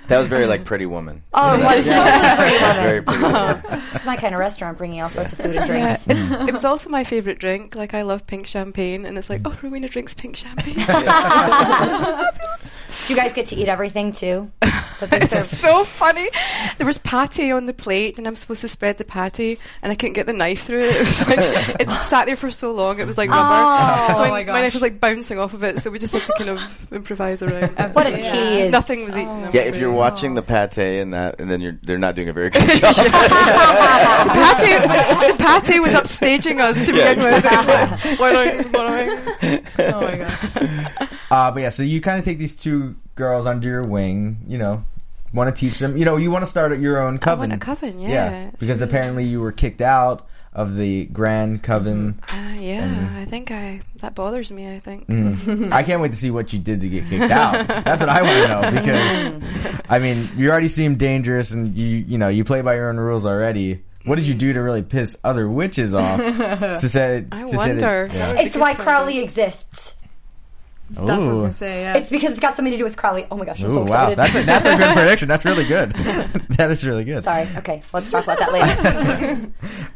[0.10, 1.22] That was very like Pretty Woman.
[1.36, 3.62] Oh, it was totally pretty very Pretty Woman.
[3.94, 6.08] It's my kind of restaurant, bringing all sorts of food and Yeah, drinks.
[6.48, 7.76] it was also my favorite drink.
[7.76, 10.74] Like I love pink champagne, and it's like, oh, Rowena drinks pink champagne.
[13.06, 14.52] Do you guys get to eat everything too?
[14.62, 15.46] That they serve?
[15.48, 16.28] so funny.
[16.78, 19.96] There was patty on the plate, and I'm supposed to spread the patty, and I
[19.96, 20.96] couldn't get the knife through it.
[20.96, 21.40] It was like
[21.82, 23.44] it sat there for so long, it was like rubber.
[23.44, 24.08] Oh.
[24.18, 25.80] so Oh my, my my knife was like bouncing off of it.
[25.84, 27.76] So we just had to kind of improvise around.
[27.96, 28.18] what a Yeah.
[28.18, 28.72] tease!
[28.72, 29.50] Nothing was eaten.
[29.52, 32.34] Yeah, if you're watching the pate and that, and then you're they're not doing a
[32.34, 32.96] very good job.
[34.30, 37.44] Patty, Patty was upstaging us to begin with.
[38.20, 41.12] What are you- what are Oh my gosh.
[41.32, 44.42] Uh, but yeah, so you kind of take these two girls under your wing.
[44.48, 44.84] You know,
[45.34, 45.98] want to teach them.
[45.98, 47.50] You know, you want to start at your own coven.
[47.50, 48.48] want a coven, yeah.
[48.50, 52.20] It's because really- apparently you were kicked out of the Grand Coven.
[52.32, 54.74] Uh, yeah, I think I that bothers me.
[54.74, 55.08] I think.
[55.08, 55.72] Mm.
[55.72, 57.68] I can't wait to see what you did to get kicked out.
[57.68, 61.86] That's what I want to know because I mean, you already seem dangerous, and you
[61.98, 63.84] you know you play by your own rules already.
[64.06, 66.20] What did you do to really piss other witches off?
[66.82, 68.10] to say, I to say that- wonder.
[68.14, 68.40] yeah.
[68.42, 69.94] It's why Crowley exists.
[70.92, 71.42] That's what I was Ooh.
[71.42, 71.82] gonna say.
[71.82, 71.98] Yeah.
[71.98, 73.28] It's because it's got something to do with Crowley.
[73.30, 74.18] Oh my gosh, I'm Ooh, so wow, excited.
[74.18, 75.28] that's a, that's a good prediction.
[75.28, 75.92] That's really good.
[76.50, 77.24] that is really good.
[77.24, 77.48] Sorry.
[77.58, 79.52] Okay, let's talk about that later.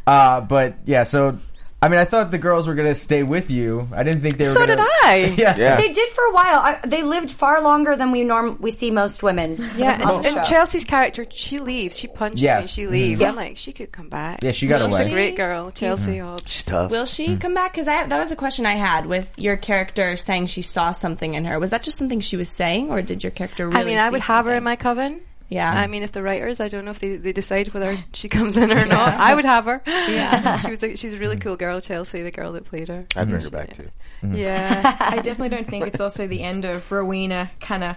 [0.06, 1.38] Uh, but yeah, so
[1.84, 3.88] I mean, I thought the girls were gonna stay with you.
[3.94, 4.54] I didn't think they were.
[4.54, 5.36] So gonna, did I.
[5.38, 5.76] Yeah, Yeah.
[5.76, 6.60] they did for a while.
[6.60, 9.58] I, they lived far longer than we norm we see most women.
[9.76, 10.46] Yeah, and, and.
[10.46, 11.98] Chelsea's character, she leaves.
[11.98, 12.64] She punches Yes.
[12.64, 12.68] me.
[12.68, 13.22] She leaves.
[13.22, 13.28] Mhm.
[13.30, 14.40] I'm like, she could come back.
[14.44, 15.04] Yeah, she got She's away.
[15.06, 16.22] a great girl, Chelsea.
[16.22, 16.90] Oh, She's tough.
[16.92, 17.74] Will she come back?
[17.74, 21.46] Because that was a question I had with your character saying she saw something in
[21.46, 21.60] her.
[21.60, 23.82] Was that just something she was saying, or did your character really?
[23.82, 25.22] I mean, I see would have her in my coven.
[25.50, 25.72] Yeah.
[25.72, 28.58] I mean, if the writers, I don't know if they, they decide whether she comes
[28.58, 29.14] in or not.
[29.14, 29.82] I would have her.
[29.86, 30.58] Yeah.
[30.60, 33.06] she was a, she's a really cool girl, Chelsea, the girl that played her.
[33.16, 33.56] I'd bring her mm-hmm.
[33.56, 33.90] back too.
[34.24, 34.36] Mm-hmm.
[34.36, 34.98] Yeah.
[35.00, 37.96] I definitely don't think it's also the end of Rowena kind of,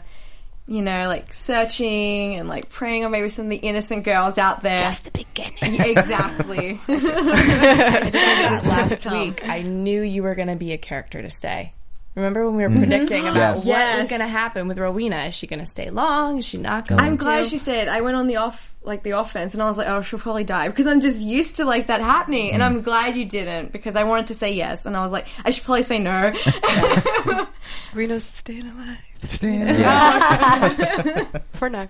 [0.67, 4.63] you know, like searching and like preying on maybe some of the innocent girls out
[4.63, 4.79] there.
[4.79, 5.75] Just the beginning.
[5.75, 6.81] Yeah, exactly.
[6.89, 11.73] That last week, I knew you were going to be a character to stay.
[12.17, 13.67] Remember when we were predicting about Yes.
[13.67, 15.25] what was going to happen with Rowena?
[15.27, 16.39] Is she going to stay long?
[16.39, 16.97] Is she not going?
[16.99, 17.07] To die?
[17.11, 17.51] I'm glad to?
[17.51, 20.01] she said I went on the off like the offense and I was like, oh,
[20.01, 23.27] she'll probably die because I'm just used to like that happening, and I'm glad you
[23.27, 25.99] didn't because I wanted to say yes, and I was like, I should probably say
[25.99, 26.33] no.
[27.95, 28.99] Rena's staying alive.
[29.43, 31.25] Yeah.
[31.53, 31.87] For now.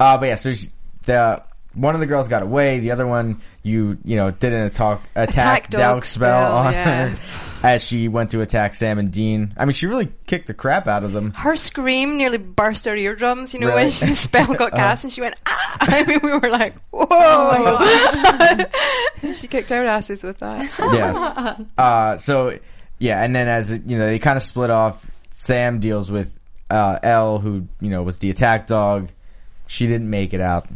[0.00, 0.70] Uh, but yeah, so she,
[1.04, 1.42] the
[1.74, 2.80] one of the girls got away.
[2.80, 6.56] The other one, you you know, did an attack attack Attack dog, dog spell, spell,
[6.56, 7.08] on yeah.
[7.08, 7.18] her
[7.62, 9.54] as she went to attack Sam and Dean.
[9.56, 11.32] I mean, she really kicked the crap out of them.
[11.32, 13.82] Her scream nearly burst our eardrums, you know, Really?
[13.84, 15.76] when she, the spell got cast and she went, ah!
[15.80, 17.06] I mean, we were like, whoa!
[17.10, 18.64] Oh
[19.34, 20.70] she kicked our asses with that.
[20.78, 21.60] Yes.
[21.78, 22.58] Uh, so
[22.98, 25.06] yeah, and then as you know, they kind of split off.
[25.30, 26.36] Sam deals with
[26.70, 29.08] uh, Elle, who you know was the attack dog.
[29.66, 30.68] She didn't make it out.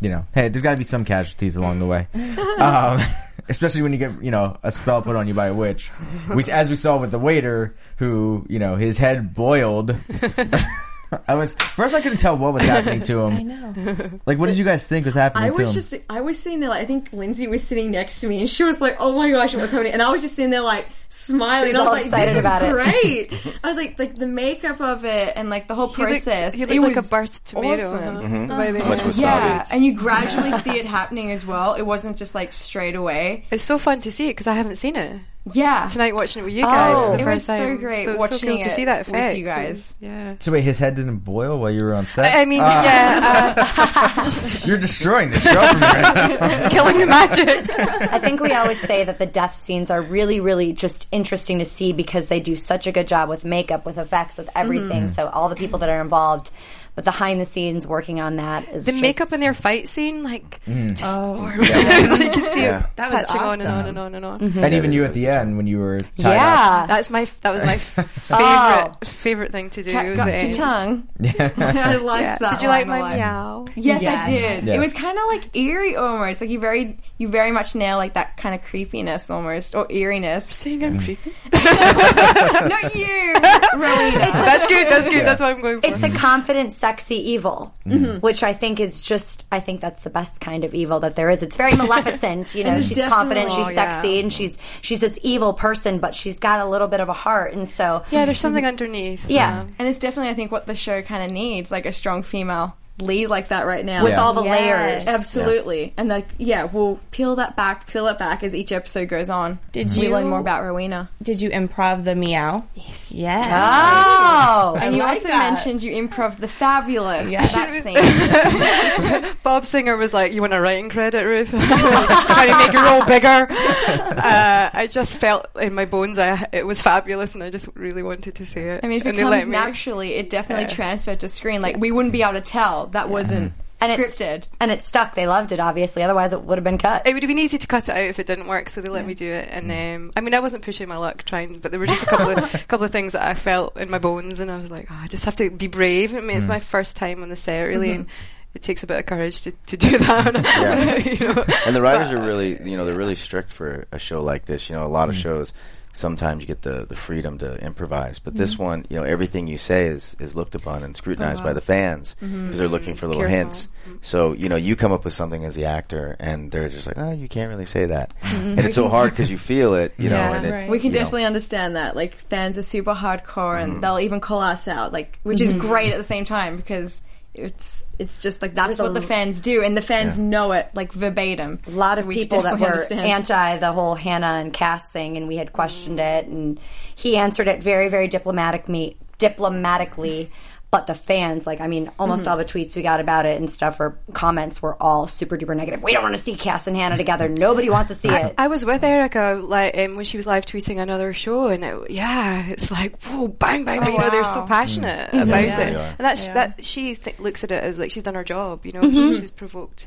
[0.00, 2.06] You know, hey, there's got to be some casualties along the way,
[2.58, 3.00] um,
[3.48, 5.90] especially when you get you know a spell put on you by a witch.
[6.32, 9.94] We, as we saw with the waiter, who you know his head boiled.
[11.26, 11.94] I was first.
[11.94, 13.36] I couldn't tell what was happening to him.
[13.36, 14.10] I know.
[14.26, 15.74] Like, what did you guys think was happening I to was him?
[15.74, 18.50] just, I was sitting there like, I think Lyndsey was sitting next to me and
[18.50, 19.94] she was like, oh my gosh, what's happening?
[19.94, 21.72] And I was just sitting there like smiling.
[21.72, 23.30] She was and I all was like, excited this about is it.
[23.30, 23.56] great.
[23.64, 26.54] I was like, like the makeup of it and like the whole He looked, process.
[26.54, 27.94] he it looked like a burst tomato.
[27.94, 28.48] awesome.
[28.48, 28.56] huh?
[28.56, 29.16] By the Much end.
[29.16, 31.74] Yeah, and you gradually see it happening as well.
[31.74, 33.44] It wasn't just like straight away.
[33.50, 35.20] It's so fun to see it because I haven't seen it.
[35.50, 35.88] Yeah.
[35.88, 36.94] Tonight watching it with you guys.
[36.98, 37.12] Oh.
[37.12, 39.34] it's the It was first so great so, watching so cool to see that with
[39.36, 39.94] you guys.
[39.98, 40.34] Yeah.
[40.40, 42.34] so wait, his head didn't boil while you were on set.
[42.36, 42.84] I mean, Ah.
[42.84, 46.68] yeah, uh, You're destroying the show for right now.
[46.70, 47.66] killing the magic.
[47.78, 51.64] I think we always say that the death scenes are really, really just interesting to
[51.64, 55.04] see because they do such a good job with makeup, with effects, with everything.
[55.04, 55.14] Mm-hmm.
[55.14, 56.50] So all the people that are involved,
[56.94, 60.24] but behind the scenes working on that is The just, makeup in their fight scene,
[60.24, 62.86] like, just Oh, you can see Yeah.
[62.96, 63.88] That was patching on and on awesome.
[63.88, 64.64] and on and on.
[64.64, 66.86] And even you at the end when you were tied Yeah.
[66.88, 68.92] That's my that was my favorite Oh.
[69.04, 69.92] favorite thing to do.
[69.92, 71.08] Cat was got your tongue.
[71.38, 71.58] up.
[71.58, 72.36] I liked Yeah.
[72.40, 72.50] that.
[72.54, 73.14] Did you like my lot.
[73.14, 73.66] meow?
[73.76, 74.24] Yes, Yes.
[74.24, 74.64] I did.
[74.64, 74.76] Yes.
[74.76, 76.40] It was kind of like eerie almost.
[76.40, 80.46] Like you very, you very much nail like that kind of creepiness almost or eeriness.
[80.46, 81.34] Saying I'm creepy.
[81.52, 83.34] Not you,
[83.74, 84.18] Rowena.
[84.32, 84.88] That's good.
[84.88, 85.26] That's good.
[85.26, 85.86] That's what I'm going for.
[85.88, 87.74] It's a confident, sexy evil,
[88.20, 91.30] which I think is just, I think that's the best kind of evil that there
[91.30, 91.42] is.
[91.42, 93.92] It's very maleficent, you know, she's definitely- confident, she's Oh, yeah.
[93.92, 97.12] sexy, and she's, she's this evil person, but she's got a little bit of a
[97.12, 99.28] heart, and so, yeah, there's something underneath.
[99.28, 99.60] Yeah.
[99.62, 102.22] Um, and it's definitely, I think, what the show kind of needs, like a strong
[102.22, 104.02] female lead like that right now.
[104.04, 104.20] with Yeah.
[104.22, 104.60] all the Yes.
[104.60, 105.06] layers.
[105.06, 105.92] Absolutely.
[105.96, 109.58] And like, yeah, we'll peel that back, peel it back as each episode goes on.
[109.72, 111.08] Did we you- learn more about Rowena?
[111.22, 112.64] Did you improv the meow?
[112.74, 113.10] Yes.
[113.10, 113.46] Yes.
[113.48, 115.38] Oh, And you like also that.
[115.38, 117.30] mentioned you improv the fabulous.
[117.30, 117.46] Yeah.
[117.58, 119.34] That scene.
[119.42, 121.50] Bob Singer was like, "You want a writing credit, Ruth?
[121.50, 126.66] Trying to make your role bigger." Uh, I just felt in my bones, I, it
[126.66, 128.80] was fabulous, and I just really wanted to say it.
[128.84, 129.56] I mean, if it and they let comes me.
[129.56, 130.70] naturally, it definitely Yeah.
[130.70, 131.60] transferred to screen.
[131.60, 133.62] Like, we wouldn't be able to tell that wasn't mm-hmm.
[133.80, 134.48] And it's- scripted.
[134.60, 135.14] and it stuck.
[135.14, 136.02] They loved it, obviously.
[136.02, 137.06] Otherwise, it would have been cut.
[137.06, 138.88] It would have been easy to cut it out if it didn't work, so they
[138.88, 139.48] let me do it.
[139.50, 139.96] And mm.
[139.96, 142.30] um, I mean, I wasn't pushing my luck trying, but there were just a couple
[142.30, 144.98] of couple of things that I felt in my bones, and I was like, oh,
[145.00, 146.14] I just have to be brave.
[146.14, 146.48] I mean, it's mm.
[146.48, 148.14] my first time on the set, really, and mm-hmm.
[148.54, 150.34] it takes a bit of courage to, to do that.
[150.34, 150.96] Yeah.
[150.96, 151.44] you know?
[151.66, 154.44] and the writers But, are really, you know, they're really strict for a show like
[154.44, 154.68] this.
[154.68, 155.20] You know, a lot of mm.
[155.20, 155.52] shows,
[155.98, 158.62] sometimes you get the, the freedom to improvise, but this mm-hmm.
[158.62, 161.54] one, you know, everything you say is, is looked upon and scrutinized by uh-huh.
[161.54, 162.46] the fans mm-hmm.
[162.46, 163.38] because they're looking for little Careful.
[163.38, 163.68] hints.
[164.00, 166.98] So, you know, you come up with something as the actor and they're just like,
[166.98, 168.14] oh, you can't really say that.
[168.28, 168.58] Mm-hmm.
[168.58, 170.70] And it's so hard because you feel it, you know, Yeah, and it, right.
[170.70, 170.98] We can you know.
[170.98, 171.96] definitely understand that.
[171.96, 173.72] Like, fans are super hardcore Mm-hmm.
[173.72, 177.00] and they'll even call us out, like, which is great at the same time because
[177.34, 180.68] it's it's just like that's what a- the fans do and the fans know it
[180.74, 181.58] like verbatim.
[181.66, 183.00] a lot So of people that were understand.
[183.00, 186.58] anti the whole Hannah and Cass thing, and we had questioned it, and
[186.94, 190.30] he answered it very, very diplomatic me diplomatically.
[190.70, 192.30] But the fans, like, I mean, almost Mm-hmm.
[192.30, 195.56] all the tweets we got about it and stuff or comments were all super duper
[195.56, 195.82] negative.
[195.82, 197.26] We don't want to see Cass and Hannah together.
[197.26, 198.34] Nobody wants to see it.
[198.36, 201.90] I was with Erica like um, when she was live tweeting another show, and it,
[201.90, 203.92] yeah, it's like whoa, bang, bang, bang.
[203.94, 205.78] You know, they're so passionate about Yeah, it, they are.
[205.78, 208.66] and that's that she th- looks at it as like she's done her job.
[208.66, 208.82] You know,
[209.18, 209.86] she's provoked.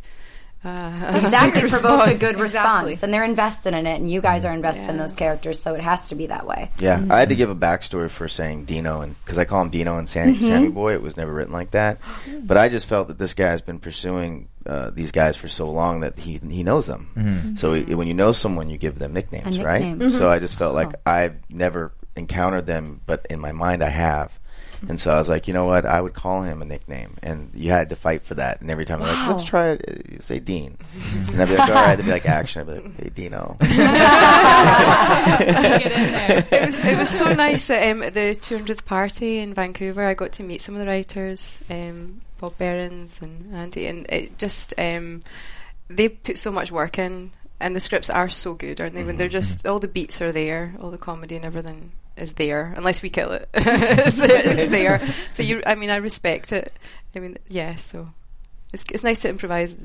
[0.63, 3.05] Uh, Exactly, big provoked a good response, Exactly.
[3.05, 5.81] and they're invested in it, and you guys are invested in those characters, so it
[5.81, 6.71] has to be that way.
[6.77, 7.11] Yeah, mm-hmm.
[7.11, 9.97] I had to give a backstory for saying Dino, and because I call him Dino
[9.97, 10.45] and Sammy, mm-hmm.
[10.45, 11.99] Sammy Boy, it was never written like that.
[12.43, 15.69] But I just felt that this guy has been pursuing uh, these guys for so
[15.69, 17.09] long that he he knows them.
[17.15, 17.55] Mm-hmm.
[17.55, 19.81] So he, when you know someone, you give them nicknames, A right?
[19.83, 20.09] nickname.
[20.11, 24.31] So I just felt like I've never encountered them, but in my mind, I have.
[24.89, 25.85] And so I was like, you know what?
[25.85, 28.61] I would call him a nickname, and you had to fight for that.
[28.61, 30.17] And every time I'm like, let's try it.
[30.17, 30.77] uh, Say Dean,
[31.31, 31.95] and I'd be like, all right.
[31.95, 32.61] They'd be like, action.
[32.61, 33.57] I'd be like, hey, Dino.
[33.61, 33.71] Get
[35.91, 36.47] in there.
[36.51, 40.03] it was it was so nice at um, at the 200th party in Vancouver.
[40.03, 44.37] I got to meet some of the writers, um, Bob Berens and Andy, and it
[44.37, 45.21] just um,
[45.89, 49.03] they put so much work in, and the scripts are so good, aren't they?
[49.03, 52.73] When they're just all the beats are there, all the comedy and everything is there,
[52.75, 53.49] unless we kill it.
[53.53, 55.01] it's, it's there.
[55.31, 56.73] So you, I mean, I respect it.
[57.15, 57.75] I mean, yeah.
[57.75, 58.09] So
[58.73, 59.75] it's it's nice to improvise.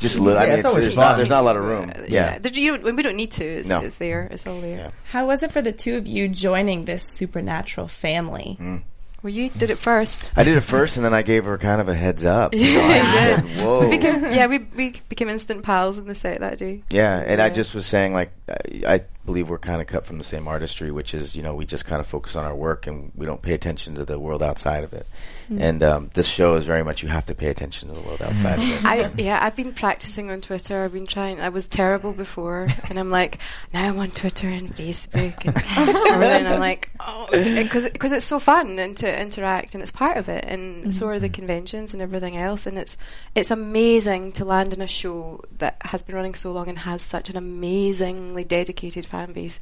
[0.00, 0.42] Just a little.
[0.42, 1.92] I mean, it's it's, there's, not, there's not a lot of room.
[2.08, 2.38] Yeah.
[2.38, 3.44] there- you don't, we don't need to.
[3.44, 3.80] It's, No.
[3.80, 4.28] it's there.
[4.30, 4.76] It's all there.
[4.76, 4.90] Yeah.
[5.10, 8.54] How was it for the two of you joining this supernatural family?
[8.58, 8.76] Hmm.
[9.22, 10.30] Well, you did it first.
[10.36, 12.54] I did it first, and then I gave her kind of a heads up.
[12.54, 13.36] You know, I Yeah.
[13.40, 16.82] said, "Whoa." yeah, we we became instant pals in the set that day.
[16.90, 18.32] Yeah, and I just was saying, like,
[18.86, 21.54] I, I believe we're kind of cut from the same artistry, which is, you know,
[21.54, 24.18] we just kind of focus on our work and we don't pay attention to the
[24.18, 25.06] world outside of it.
[25.50, 28.22] And um, this show is very much you have to pay attention to the world
[28.22, 28.84] outside of it.
[28.84, 30.84] I yeah, I've been practicing on Twitter.
[30.84, 31.40] I've been trying.
[31.40, 33.38] I was terrible before, and I'm like
[33.72, 35.56] now I'm on Twitter and Facebook and
[36.08, 36.46] everything.
[36.46, 40.28] I'm like oh, because because it's so fun and to interact and it's part of
[40.28, 42.66] it, and so are the conventions and everything else.
[42.66, 42.96] And it's
[43.34, 47.02] it's amazing to land in a show that has been running so long and has
[47.02, 49.60] such an amazingly dedicated fan base.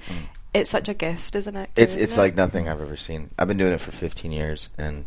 [0.54, 1.82] It's such a gift as an actor.
[1.82, 2.18] It's isn't it's it?
[2.18, 3.30] like nothing I've ever seen.
[3.38, 5.06] I've been doing it for 15 years, and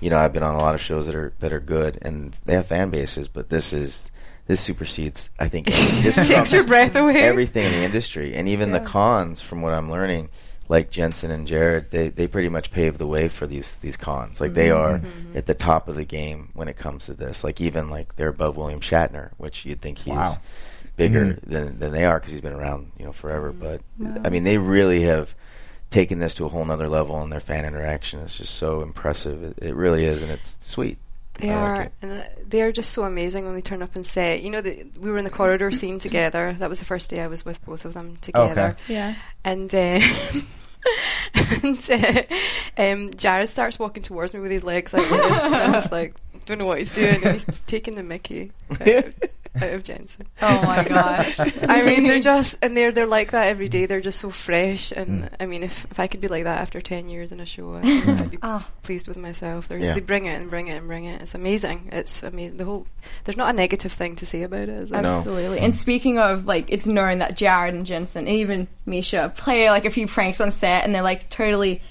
[0.00, 2.32] you know I've been on a lot of shows that are that are good, and
[2.44, 4.10] they have fan bases, but this is
[4.46, 5.30] this supersedes.
[5.38, 5.66] I think
[6.02, 7.22] this takes your breath away.
[7.22, 10.30] Everything in the industry, and even the cons, from what I'm learning,
[10.68, 14.40] like Jensen and Jared, they they pretty much paved the way for these these cons.
[14.40, 14.80] Like they mm-hmm.
[14.80, 15.36] are mm-hmm.
[15.36, 17.44] at the top of the game when it comes to this.
[17.44, 20.38] Like even like they're above William Shatner, which you'd think he's Wow.
[20.96, 21.52] bigger mm-hmm.
[21.52, 23.52] than than they are because he's been around you know forever.
[23.52, 23.80] But
[24.24, 25.34] I mean, they really have
[25.90, 29.42] taken this to a whole nother level, and their fan interaction is just so impressive.
[29.42, 30.98] It, it really is, and it's sweet.
[31.38, 31.92] They I are, it.
[32.02, 34.60] and uh, they are just so amazing when they turn up and say, you know,
[34.60, 36.56] the, we were in the corridor scene together.
[36.58, 38.76] That was the first day I was with both of them together.
[38.88, 39.14] Yeah.
[39.44, 40.00] And, uh,
[41.34, 42.22] and uh,
[42.76, 45.42] um, Jared starts walking towards me with his legs like this.
[45.42, 46.16] and I'm just like,
[46.48, 47.20] don't know what he's doing.
[47.20, 48.80] He's taking the Mickey out,
[49.62, 50.26] out of Jensen.
[50.42, 51.38] Oh my gosh.
[51.62, 53.86] I mean, they're just, and they're they're like that every day.
[53.86, 54.90] They're just so fresh.
[54.90, 55.28] And mm.
[55.38, 57.74] I mean, if if I could be like that after ten years in a show,
[57.74, 58.66] I think I'd be Oh.
[58.82, 59.68] pleased with myself.
[59.68, 59.94] They're, Yeah.
[59.94, 61.20] They bring it and bring it and bring it.
[61.22, 61.90] It's amazing.
[61.92, 62.56] It's amazing.
[62.56, 62.86] The whole
[63.24, 64.68] there's not a negative thing to say about it.
[64.70, 65.02] Is there?
[65.02, 65.08] No.
[65.18, 65.60] Absolutely.
[65.60, 69.84] And speaking of like, it's known that Jared and Jensen, and even Misha, play like
[69.84, 71.82] a few pranks on set, and they're like totally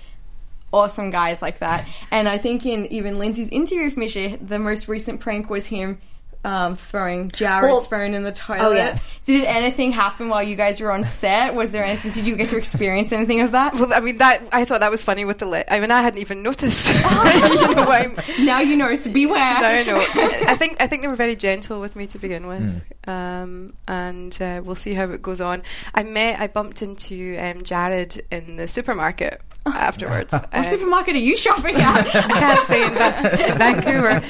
[0.71, 1.88] awesome guys like that.
[2.12, 5.99] And I think in even Lyndsey's interview with Misha, the most recent prank was him
[6.48, 8.62] um, throwing Jared's Well- phone in the toilet.
[8.64, 8.96] Oh, yeah.
[9.20, 11.54] So did anything happen while you guys were on set?
[11.54, 12.12] Was there anything?
[12.12, 13.74] Did you get to experience anything of that?
[13.74, 15.68] Well, I mean that I thought that was funny with the lit.
[15.70, 16.88] I mean, I hadn't even noticed.
[16.94, 16.94] you
[17.76, 18.96] know what I'm, now you know.
[18.96, 19.84] So beware.
[19.86, 20.00] no, no.
[20.00, 24.42] I think I think they were very gentle with me to begin with, um, and
[24.42, 25.64] uh, we'll see how it goes on.
[25.94, 30.32] I met, I bumped into um, Jared in the supermarket afterwards.
[30.38, 32.08] What Um, supermarket are you shopping at?
[32.08, 34.24] I can't say in, Va- in Vancouver.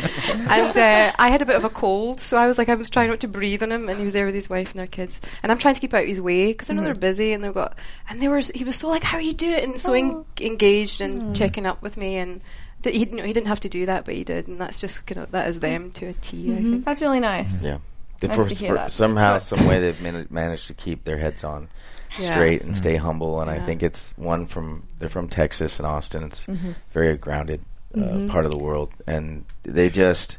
[0.50, 2.90] And uh, I had a bit of a cold, so I was like, I was
[2.90, 4.88] trying not to breathe on him, and he was there with his wife and their
[4.88, 5.20] kids.
[5.44, 6.86] And I'm trying to keep out of his way because I know mm-hmm.
[6.86, 7.78] they're busy, and they've got,
[8.10, 9.64] and they were, he was so like, how are you doing?
[9.64, 11.36] And so en- engaged and mm.
[11.36, 12.42] checking up with me, and
[12.84, 14.80] that he, you know, he didn't have to do that, but he did, and that's
[14.80, 16.38] just kind of that is them to a T.
[16.38, 16.72] I mm-hmm.
[16.72, 16.86] think.
[16.86, 17.64] That's really nice.
[17.64, 17.80] Yeah.
[18.22, 18.92] Nice for, to hear for that.
[18.92, 21.70] somehow, some way, they've man- managed to keep their heads on
[22.18, 22.32] Yeah.
[22.32, 23.06] straight and stay mm-hmm.
[23.06, 23.42] humble.
[23.42, 26.24] And I think it's one from they're from Texas and Austin.
[26.24, 26.72] It's Mm-hmm.
[26.94, 27.62] very grounded
[27.96, 30.38] uh, part of the world, and they just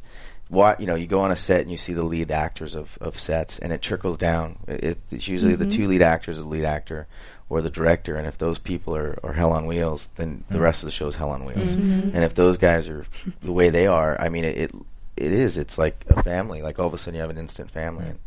[0.49, 0.95] what you know.
[0.95, 3.73] You go on a set and you see the lead actors of, of sets, and
[3.73, 4.59] it trickles down.
[4.67, 5.91] It, it's usually the two mm-hmm.
[5.91, 7.07] lead actors, the lead actor.
[7.51, 10.65] Or the director, and if those people are, are hell on wheels, then the mm-hmm.
[10.65, 11.71] rest of the show is hell on wheels.
[11.71, 12.15] Mm-hmm.
[12.15, 13.07] And if those guys are
[13.41, 14.75] the way they are, I mean, it, it
[15.19, 15.57] it is.
[15.57, 16.63] It's like a family.
[16.63, 18.19] Like all of a sudden, you have an instant family, and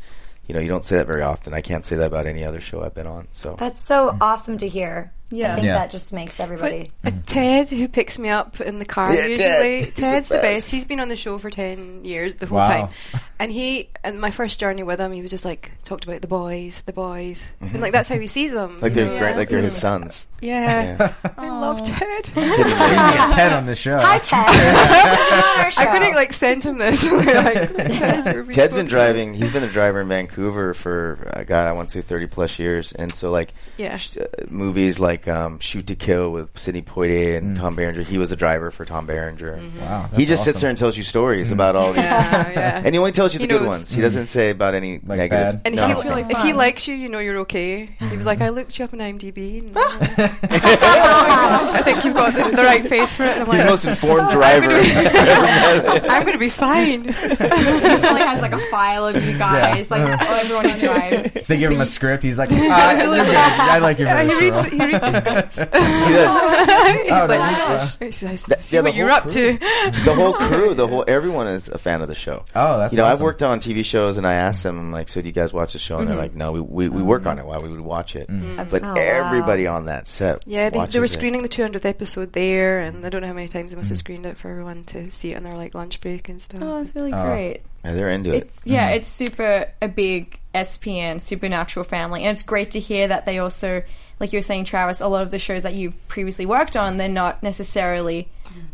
[0.48, 1.54] you know you don't say that very often.
[1.54, 3.28] I can't say that about any other show I've been on.
[3.32, 5.14] So That's so awesome to hear.
[5.32, 5.54] Yeah.
[5.54, 5.74] I think Yeah.
[5.76, 6.92] that just makes everybody.
[7.04, 10.30] But uh, Ted, who picks me up in the car Yeah, usually, He's the Ted's
[10.30, 10.44] the best.
[10.44, 10.68] best.
[10.72, 12.66] He's been on the show for ten years, the whole Wow.
[12.66, 12.90] time.
[13.42, 16.28] And he, and my first journey with him, he was just like talked about the
[16.28, 18.80] boys, the boys, and like that's how he sees them.
[18.82, 19.18] like they're know?
[19.18, 20.28] great, like they're his sons.
[20.42, 21.12] yeah.
[21.24, 21.32] Yeah.
[21.40, 22.30] I love Ted.
[22.36, 23.98] We need to get Ted on the show.
[23.98, 25.66] Hi, Ted.
[25.66, 25.82] on show.
[25.82, 27.04] I'm gonna like send him this.
[27.12, 29.34] like, Ted, you're Ted's supposed been driving.
[29.34, 32.60] He's been a driver in Vancouver for uh, God, I want to say thirty plus
[32.60, 33.98] years, and so like Yeah.
[33.98, 38.04] sh- uh, movies like um, Shoot to Kill with Sidney Poitier and Tom Berenger.
[38.04, 39.54] He was the driver for Tom Berenger.
[39.54, 42.04] and Wow, he that's just sits there and tells you stories about all these.
[42.04, 42.82] Yeah, yeah.
[42.86, 43.68] And he only tells you He the good knows.
[43.70, 43.92] ones.
[43.92, 44.30] He doesn't mm.
[44.30, 45.30] say about any Like negative.
[45.30, 45.62] bad?
[45.66, 45.88] And no.
[45.88, 47.86] he's really if he likes you, you know you're okay.
[48.00, 48.44] He was like, mm-hmm.
[48.46, 49.60] I looked you up on IMDb.
[49.62, 53.38] And oh I think you've got the, the right face for it.
[53.38, 54.72] And I'm He's the most informed driver.
[54.72, 57.14] I'm gonna be fine.
[57.22, 61.48] He probably has like a file of you guys, like oh, everyone who drives.
[61.48, 62.24] They give him a script.
[62.24, 63.16] He's like, ah, you're.
[63.36, 64.38] I like your Yeah, voice.
[64.40, 65.56] he reads, he reads the scripts.
[65.58, 67.02] he does.
[67.02, 67.90] He's Oh, like, yeah.
[68.02, 69.58] "I see- I see That- yeah, what you're whole up to.
[70.06, 72.44] the whole crew, the whole everyone is a fan of the show.
[72.56, 75.10] Oh, that's you know, I've worked on TV shows, and I asked them, I'm like,
[75.10, 75.98] so do you guys watch the show?
[75.98, 76.22] And they're mm-hmm.
[76.22, 77.46] like, no, we we, we work on it.
[77.46, 78.28] Why we would watch it?
[78.30, 78.70] Mm-hmm.
[78.70, 78.94] But Oh, wow.
[78.98, 81.10] everybody on that set, Yeah, they, they were it.
[81.10, 83.98] screening the 200th episode there, and I don't know how many times they must have
[83.98, 84.00] mm-hmm.
[84.00, 86.62] screened it for everyone to see it on their like lunch break and stuff.
[86.64, 87.26] Oh, it's really Oh.
[87.26, 87.62] great.
[87.86, 88.44] Yeah, they're into it.
[88.44, 93.26] It's yeah, it's super a big SPN supernatural family, and it's great to hear that
[93.26, 93.84] they also,
[94.20, 96.98] like you were saying, Travis, a lot of the shows that you've previously worked on,
[96.98, 98.30] they're not necessarily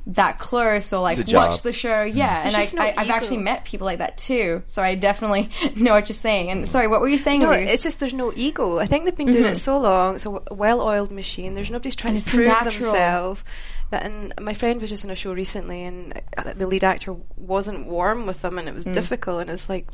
[0.07, 1.49] that close or like It's a job.
[1.49, 2.03] watch the show.
[2.03, 3.15] Yeah, and I, just no I I've ego.
[3.15, 6.49] actually met people like that too, so I definitely know what you're saying.
[6.49, 7.41] And sorry, what were you saying?
[7.41, 7.55] No, Lou?
[7.55, 8.79] it's just there's no ego.
[8.79, 9.55] I think they've been doing it mm-hmm.
[9.55, 10.15] so long.
[10.15, 11.55] It's a w- well-oiled machine.
[11.55, 12.71] There's nobody's trying And to it's prove natural.
[12.71, 13.43] themselves.
[13.89, 17.15] That and my friend was just on a show recently, and uh, the lead actor
[17.35, 18.93] wasn't warm with them, and it was mm.
[18.93, 19.41] difficult.
[19.41, 19.87] And it's like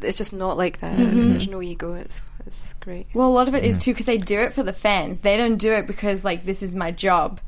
[0.00, 0.96] it's just not like that.
[0.98, 1.30] Mm-hmm.
[1.30, 1.94] There's no ego.
[1.94, 3.06] It's it's great.
[3.14, 5.18] Well, a lot of it is too because they do it for the fans.
[5.18, 7.40] They don't do it because like this is my job.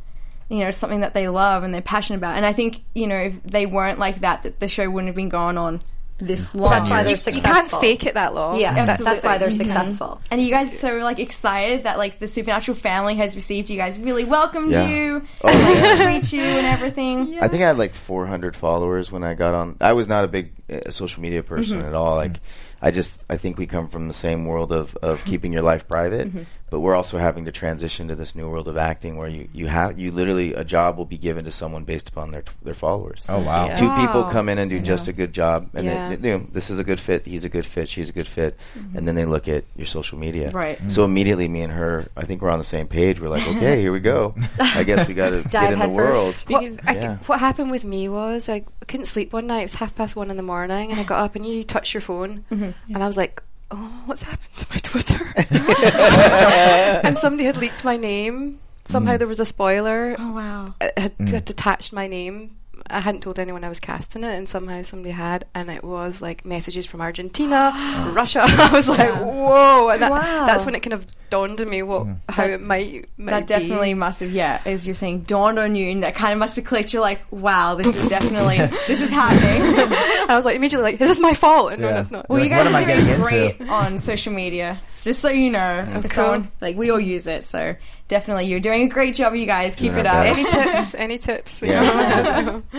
[0.48, 2.36] You know, something that they love and they're passionate about.
[2.36, 5.16] And I think you know if they weren't like that, that the show wouldn't have
[5.16, 5.80] been going on
[6.18, 6.70] this long.
[6.70, 7.48] That's why they're successful.
[7.54, 8.60] You can't fake it that long.
[8.60, 9.14] Yeah, that's, Absolutely.
[9.16, 10.20] that's why they're successful.
[10.30, 13.98] And you guys so like excited that like the supernatural family has received you guys,
[13.98, 14.88] really welcomed Yeah.
[14.88, 16.04] you, Oh, and like yeah.
[16.20, 17.38] tweet you and everything.
[17.40, 19.76] I think I had like 400 followers when I got on.
[19.80, 21.88] I was not a big uh, social media person Mm-hmm.
[21.88, 22.14] at all.
[22.14, 22.38] Like,
[22.80, 25.06] I just I think we come from the same world of Mm-hmm.
[25.06, 26.30] of keeping your life private,
[26.74, 29.68] but we're also having to transition to this new world of acting where you you
[29.68, 33.24] have you literally a job will be given to someone based upon their their followers.
[33.28, 33.66] Oh wow.
[33.66, 33.76] Yeah.
[33.76, 36.08] Two people come in and do just a good job, and Yeah.
[36.08, 37.26] they, they, you know, this is a good fit.
[37.26, 37.88] He's a good fit.
[37.88, 38.98] She's a good fit, mm-hmm.
[38.98, 40.50] and then they look at your social media.
[40.50, 40.80] Right.
[40.90, 43.20] So immediately, me and her, I think we're on the same page.
[43.20, 44.34] We're like, okay, here we go.
[44.58, 46.34] I guess we got to get in the world.
[46.48, 49.60] What, Because- I, what happened with me was I couldn't sleep one night.
[49.60, 51.94] It was half past one in the morning, and I got up and you touch
[51.94, 52.92] your phone, mm-hmm.
[52.92, 55.32] and I was like, "Oh, what's happened to my Twitter?"
[57.06, 58.60] and somebody had leaked my name.
[58.84, 59.18] Somehow hmm.
[59.18, 60.16] there was a spoiler.
[60.18, 60.74] Oh wow.
[60.80, 61.26] It had, hmm.
[61.26, 62.56] had attached my name.
[62.90, 66.20] I hadn't told anyone I was casting it, and somehow somebody had, and it was
[66.20, 67.72] like messages from Argentina,
[68.14, 68.42] Russia.
[68.46, 70.46] I was like, "Whoa!" And that, Wow.
[70.46, 73.46] that's when it kind of dawned on me what how it might might that be.
[73.46, 76.56] definitely must have, yeah, as you're saying, dawned on you, and that kind of must
[76.56, 76.92] have clicked.
[76.92, 79.62] You're like, wow, this is definitely, this is happening.
[80.30, 81.94] I was like immediately like, this "Is this my fault?" And no, Yeah.
[81.94, 82.28] no, it's not.
[82.30, 83.30] Well, you Like, what guys are getting doing into?
[83.58, 85.84] great on social media, just so you know.
[86.02, 86.10] For Cool.
[86.10, 87.74] someone, like we all use it, so
[88.08, 89.34] definitely you're doing a great job.
[89.34, 90.26] You guys keep Yeah, it up.
[90.26, 90.94] Any tips?
[90.94, 91.60] Any tips?
[91.62, 92.60] Yeah.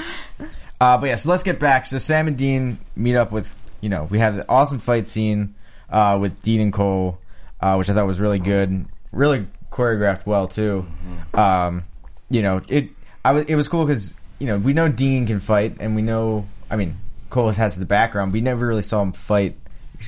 [0.82, 1.86] Uh, but yeah, so let's get back.
[1.86, 5.56] So Sam and Dean meet up with, you know, we have the awesome fight scene
[5.89, 7.18] uh, with Dean and Cole,
[7.65, 10.86] uh, which I thought was really good, really choreographed well too.
[11.34, 11.84] Um,
[12.30, 12.89] you know, it
[13.23, 16.01] I was it was cool because you know we know Dean can fight, and we
[16.04, 16.97] know, I mean,
[17.32, 18.34] Cole has the background.
[18.34, 19.55] We never really saw him fight.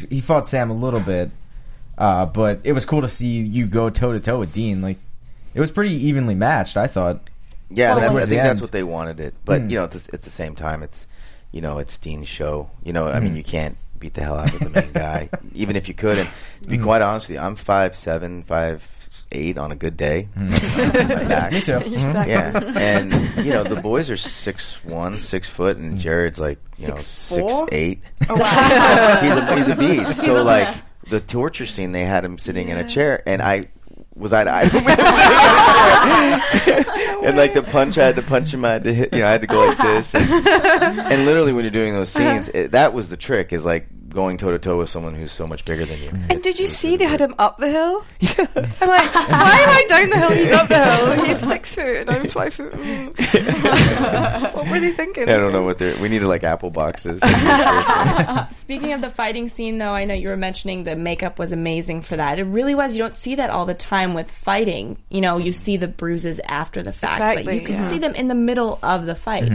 [0.09, 1.31] He fought Sam a little bit,
[1.97, 4.81] uh, but it was cool to see you go toe to toe with Dean.
[4.83, 4.97] Like
[5.55, 6.77] it was pretty evenly matched.
[6.77, 7.21] I thought.
[7.69, 9.33] Yeah, Well, that's, I towards the think that's what they wanted it.
[9.43, 9.71] But Mm.
[9.71, 11.05] you know, at the, at the same time, it's
[11.51, 12.69] you know, it's Dean's show.
[12.83, 13.37] You know, I mean, Mm.
[13.37, 16.17] you can't beat the hell out of the main guy, even if you could.
[16.19, 16.27] And
[16.61, 16.69] to Mm.
[16.69, 18.83] be quite honest with you, I'm five seven, five
[19.31, 20.27] eight on a good day.
[20.35, 21.51] My back.
[21.51, 21.51] Mm.
[21.53, 21.89] Me too.
[21.89, 22.27] You're stuck.
[22.27, 23.11] Yeah, and
[23.45, 27.37] you know the boys are six one, six foot, and Jared's like you know six
[27.39, 27.67] four?
[27.71, 28.01] eight.
[28.29, 29.19] Oh, wow.
[29.21, 30.13] he's a he's a beast.
[30.21, 30.75] He's so a- like
[31.09, 33.65] the torture scene, they had him sitting in a chair, and I
[34.17, 34.63] was I, I
[37.23, 38.65] and like the punch, I had to punch him.
[38.65, 41.53] I had to hit, you know, I had to go like this, and, and literally
[41.53, 42.57] when you're doing those scenes, uh-huh.
[42.57, 43.87] it, that was the trick is like
[44.17, 46.09] going toe to toe with someone who's so much bigger than you.
[46.31, 48.03] And did you see they had him up the hill?
[48.19, 50.31] I'm like, why am I down the hill?
[50.31, 51.23] He's up the hill.
[51.23, 52.71] He's six foot and I'm five foot.
[52.71, 54.53] Mm.
[54.55, 55.29] what were they thinking?
[55.29, 56.01] I don't know what they're.
[56.01, 57.21] We needed like apple boxes.
[58.57, 62.01] Speaking of the fighting scene, though, I know you were mentioning the makeup was amazing
[62.01, 62.39] for that.
[62.39, 62.93] It really was.
[62.93, 64.97] You don't see that all the time with fighting.
[65.09, 67.89] You know, you see the bruises after the fact, but you can yeah.
[67.91, 69.51] see them in the middle of the fight.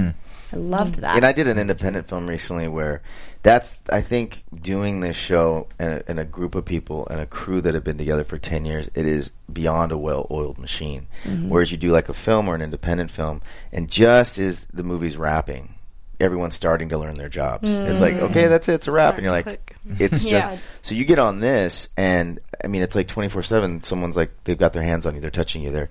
[0.53, 1.17] I loved that.
[1.17, 3.03] And I did an independent film recently where
[3.43, 7.27] that's I think doing this show and a, and a group of people and a
[7.27, 11.09] crew that have been together for ten years, it is beyond a well-oiled machine.
[11.25, 11.49] Mm-hmm.
[11.49, 15.17] Whereas you do like a film or an independent film, and just as the movie's
[15.17, 15.75] wrapping,
[16.21, 17.69] everyone's starting to learn their jobs.
[17.69, 18.01] It's mm.
[18.01, 19.77] like okay, that's it, it's a wrap, and you're like, Click.
[19.99, 20.59] it's just Yeah.
[20.83, 23.83] so you get on this, and I mean, it's like twenty four seven.
[23.83, 25.91] Someone's like they've got their hands on you, they're touching you, they're,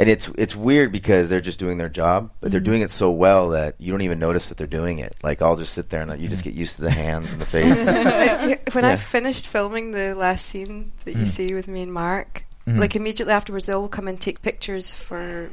[0.00, 2.70] and it's it's weird because they're just doing their job, but they're mm-hmm.
[2.70, 5.14] doing it so well that you don't even notice that they're doing it.
[5.22, 6.50] Like I'll just sit there and you just mm-hmm.
[6.52, 7.46] get used to the hands and the
[8.64, 8.74] face.
[8.74, 11.28] when I finished filming the last scene that you mm.
[11.28, 12.80] see with me and Mark, mm-hmm.
[12.80, 15.50] like immediately afterwards, they'll come and take pictures for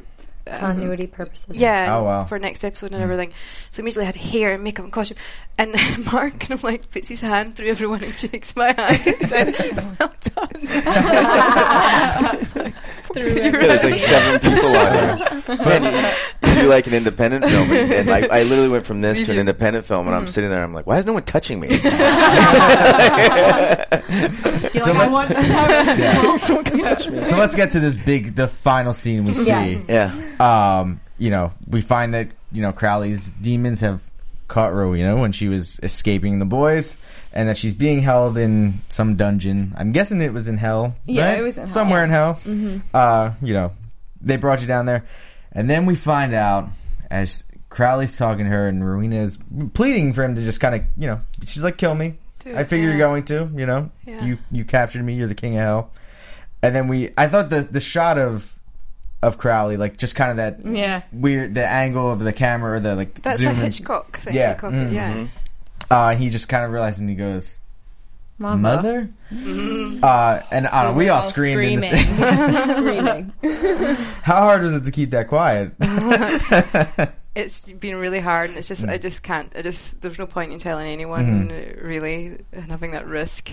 [0.50, 1.58] um, Continuity purposes.
[1.60, 2.24] Yeah, Oh, wow.
[2.26, 3.32] for next episode and everything.
[3.72, 5.18] So immediately I had hair and makeup and costume.
[5.58, 9.02] And then Mark kind of like puts his hand through everyone and shakes my hand
[9.22, 10.68] and said, Well done.
[13.14, 15.44] There's like seven people on here.
[15.58, 19.02] And you, you do like an independent film, and, and I, I literally went from
[19.02, 21.24] this to an independent film, and I'm sitting there, I'm like, why is no one
[21.24, 21.70] touching me?
[21.70, 21.88] You're So
[24.94, 26.38] like, I let's- want so Yeah.
[26.38, 27.24] Someone can touch me.
[27.24, 29.48] So let's get to this big, the final scene we see.
[29.48, 29.86] Yes.
[29.90, 30.14] Yeah.
[30.40, 34.02] Um, you know, we find that you know Crowley's demons have
[34.48, 36.96] caught Rowena when she was escaping the boys,
[37.34, 39.74] and that she's being held in some dungeon.
[39.78, 40.96] I'm guessing it was in hell.
[41.06, 41.40] Yeah, right?
[41.40, 42.36] it was in hell, somewhere yeah.
[42.46, 42.82] in hell.
[42.94, 43.74] Uh, you know,
[44.22, 45.06] they brought you down there,
[45.52, 46.70] and then we find out
[47.10, 49.38] as Crowley's talking to her, and Rowena is
[49.74, 52.64] pleading for him to just kind of, you know, she's like, "Kill me." Do I
[52.64, 54.24] figure you're going to, you know, Yeah.
[54.24, 55.16] you you captured me.
[55.16, 55.92] You're the king of hell.
[56.62, 58.54] And then we, I thought the the shot of
[59.28, 61.02] of Crowley, like just kind of that Yeah.
[61.12, 63.58] weird, the angle of the camera or the like That's zoom a in.
[63.58, 64.34] Hitchcock thing.
[64.36, 64.54] Yeah.
[64.56, 64.94] copied, Mhm.
[64.94, 65.28] yeah.
[65.92, 67.60] Uh, and he just kind of realized, and he goes,
[68.40, 68.58] Mother.
[68.58, 70.04] "Mother." Mm-hmm.
[70.04, 71.84] Uh, and I don't know, we all screamed.
[71.84, 72.56] in screaming,
[73.42, 73.96] screaming.
[74.24, 75.72] How hard was it to keep that quiet?
[77.38, 78.90] It's been really hard, and it's just Mm.
[78.90, 79.54] I just can't.
[79.56, 81.82] I just there's no point in telling anyone Mm-hmm.
[81.84, 83.52] uh, really and having that risk.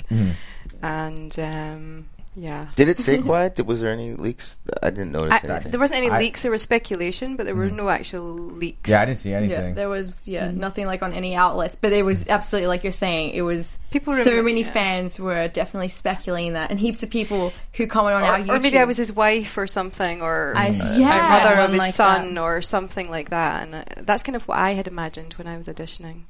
[0.82, 2.06] And um,
[2.36, 3.54] yeah, Did it stay quiet?
[3.56, 4.58] Did- Was there any leaks?
[4.82, 5.70] I didn't notice I, anything.
[5.70, 6.42] there wasn't any I- leaks.
[6.42, 7.76] There was speculation, but there were mm-hmm.
[7.76, 8.90] no actual leaks.
[8.90, 9.50] yeah, I didn't see anything.
[9.50, 9.74] Yeah, anything.
[9.76, 10.58] there was yeah mm-hmm.
[10.58, 12.30] nothing like on any outlets, but it was mm-hmm.
[12.30, 13.34] absolutely like you're saying.
[13.34, 14.72] It was People So remember- many yeah.
[14.72, 18.56] fans were definitely speculating that, and heaps of people who comment on our Or, YouTube.
[18.56, 21.94] or maybe I was his wife or something, or I- yeah, mother of his like
[21.94, 22.40] son, that.
[22.40, 23.62] or something like that.
[23.62, 26.22] And uh, that's kind of what I had imagined when I was auditioning.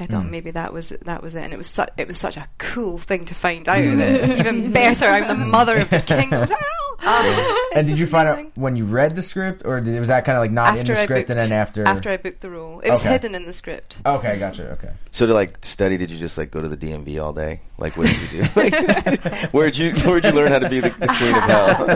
[0.00, 0.30] I thought Hmm.
[0.30, 2.98] maybe that was that was it, and it was su- it was such a cool
[2.98, 3.76] thing to find out.
[3.96, 5.06] that even better.
[5.06, 6.30] I'm the mother of the king.
[7.10, 10.08] I "Oh." and did you find out when you read the script, or did, was
[10.08, 11.86] that kind of like not in the I script, booked, and then after?
[11.86, 13.10] after I booked the role, it was Okay.
[13.10, 13.98] hidden in the script.
[14.04, 14.70] Okay, gotcha.
[14.72, 14.90] Okay.
[15.12, 17.60] So to like study, did you just like go to the DMV all day?
[17.78, 18.48] Like what did you do?
[18.56, 18.74] Like,
[19.52, 21.86] where'd you where'd you learn how to be the, the queen of hell?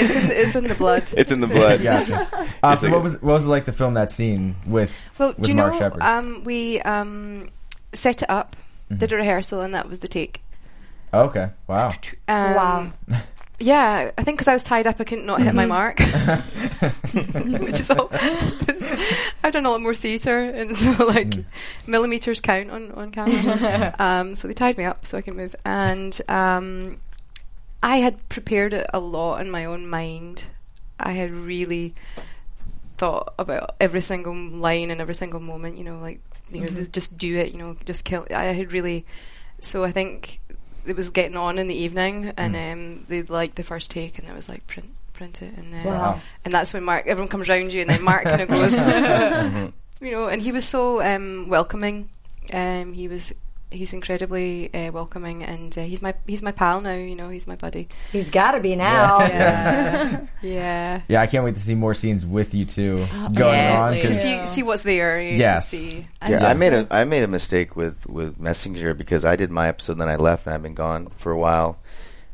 [0.00, 1.12] It's in the, it's in the blood.
[1.16, 1.82] it's in the blood.
[1.82, 2.28] Gotcha.
[2.62, 5.28] Uh, so like- what was what was it like to film that scene with Well,
[5.36, 5.96] with do you Mark know?
[6.00, 7.50] Um, we um,
[7.92, 8.54] set it up,
[8.90, 8.98] Mm-hmm.
[9.00, 10.40] did a rehearsal, and that was the take.
[11.12, 11.48] Okay.
[11.66, 11.92] Wow.
[12.28, 12.92] Um, Wow.
[13.60, 15.98] Yeah, I think because I was tied up, I couldn't not hit my mark,
[17.58, 18.08] which is all.
[18.12, 21.34] I've done a lot more theatre, and so like
[21.84, 23.96] millimeters count on on camera.
[23.98, 26.98] um, so they tied me up so I can move, and um,
[27.82, 30.44] I had prepared it a lot in my own mind.
[31.00, 31.96] I had really
[32.96, 35.78] thought about every single line and every single moment.
[35.78, 36.20] You know, like
[36.52, 37.50] you know, just- just do it.
[37.52, 38.24] You know, just kill.
[38.30, 39.04] I had really.
[39.60, 40.38] So I think
[40.88, 44.26] it was getting on in the evening, and um, they liked the first take, and
[44.28, 46.20] it was like print, print it, and uh, Wow.
[46.44, 48.72] and that's when Mark, everyone comes round you, and then Mark kind of goes,
[50.00, 52.08] you know, and he was so um, welcoming.
[52.52, 53.32] Um, he was.
[53.70, 56.94] He's incredibly uh, welcoming, and uh, he's my he's my pal now.
[56.94, 57.88] You know, he's my buddy.
[58.12, 59.20] He's got to be now.
[59.20, 61.02] Yeah, yeah.
[61.06, 62.96] Yeah, I can't wait to see more scenes with you two
[63.34, 63.92] going yeah, on.
[63.92, 64.06] please.
[64.06, 65.20] 'cause- To see see what's there.
[65.20, 65.70] you Yes.
[65.70, 66.06] To see.
[66.26, 69.68] Yeah, I made a I made a mistake with with Messenger because I did my
[69.68, 71.78] episode, then I left, and I've been gone for a while.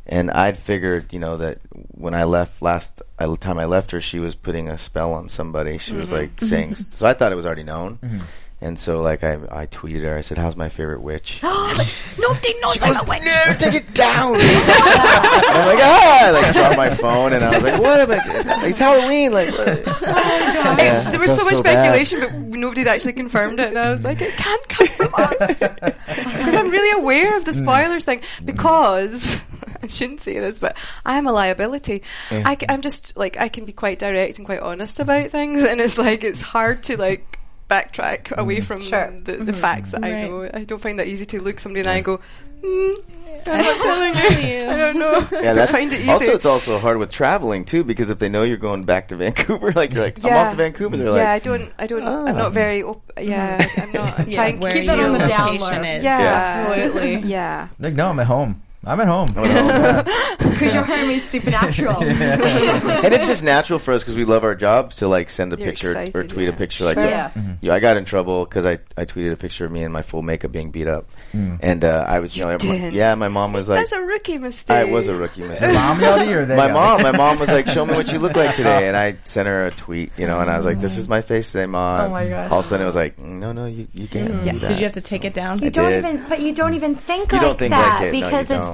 [0.07, 1.61] And I'd figured, you know, that
[1.93, 5.31] when I left last I, time I left her, she was putting a spell on
[5.31, 5.79] somebody.
[5.79, 7.99] She was like saying, so I thought it was already known.
[8.65, 10.17] And so, like, I I tweeted her.
[10.17, 13.21] I said, "How's my favorite witch?" Nobody knows I'm a witch.
[13.23, 14.37] no, take it down.
[14.41, 18.11] and I'm like, ah, I like dropped my phone, and I was like, what am
[18.11, 18.67] I?
[18.69, 19.51] It's Halloween, like.
[19.51, 19.85] what-
[20.85, 21.85] Yeah, there was so felt much bad.
[21.95, 25.15] speculation, but nobody had actually confirmed it, and I was like, it can't come from
[25.15, 28.23] us because I'm really aware of the spoilers thing.
[28.47, 29.41] Because
[29.83, 32.03] I shouldn't say this, but I am a liability.
[32.31, 35.83] I, am just like I can be quite direct and quite honest about things, and
[35.83, 37.39] it's like it's hard to like
[37.71, 38.65] backtrack away mm.
[38.65, 39.11] from Sure.
[39.11, 39.61] the, the mm-hmm.
[39.61, 40.51] facts that I know.
[40.53, 42.21] I don't find that easy to look somebody in the eye and go.
[42.63, 42.97] Mm,
[43.47, 44.15] I'm not telling
[44.49, 44.69] you.
[44.69, 45.29] I don't know.
[45.33, 46.09] Yeah, I that's find it easy.
[46.11, 49.17] also it's also hard with traveling too because if they know you're going back to
[49.23, 50.97] Vancouver, like you're like, I'm off to Vancouver.
[50.97, 52.39] They're yeah, like, yeah, I don't, I don't, I'm Oh.
[52.39, 53.81] not very, op- yeah, mm-hmm.
[53.81, 55.89] I'm not, I'm Yeah, trying to Keep that on the down location low.
[55.89, 56.05] is.
[56.05, 57.17] yeah, Absolutely.
[57.29, 57.69] yeah.
[57.79, 58.63] like, no, I'm at home.
[58.87, 59.35] I'm at home.
[59.37, 60.31] "Oh.
[60.55, 61.97] Because your home is supernatural.
[62.03, 65.57] and it's just natural for us because we love our jobs to like send a
[65.57, 66.55] You're picture or tweet yeah.
[66.55, 67.03] a picture like Sure.
[67.03, 67.11] that.
[67.35, 67.43] Yeah.
[67.43, 67.53] Mm-hmm.
[67.61, 70.03] Yeah, I got in trouble because I, I tweeted a picture of me in my
[70.03, 71.59] full makeup being beat up, mm.
[71.61, 72.95] and uh, I was you, know my- did?
[72.95, 74.77] yeah my mom was like That's a rookie mistake.
[74.77, 75.75] I was a rookie mistake.
[75.75, 78.37] Mom yelled or they my mom, my mom was like, "Show me what you look
[78.37, 80.97] like today," and I sent her a tweet, you know, and I was like, "This
[80.99, 81.11] is mm.
[81.11, 82.51] my face today, mom." Oh my gosh.
[82.51, 84.53] All of a sudden, it was like, "No, no, you, you can't mm.
[84.53, 85.59] do that." Did you have to take it down?
[85.59, 86.05] You don't did.
[86.05, 88.13] even, but you don't even think You like don't think that like it.
[88.13, 88.74] No, you because don't.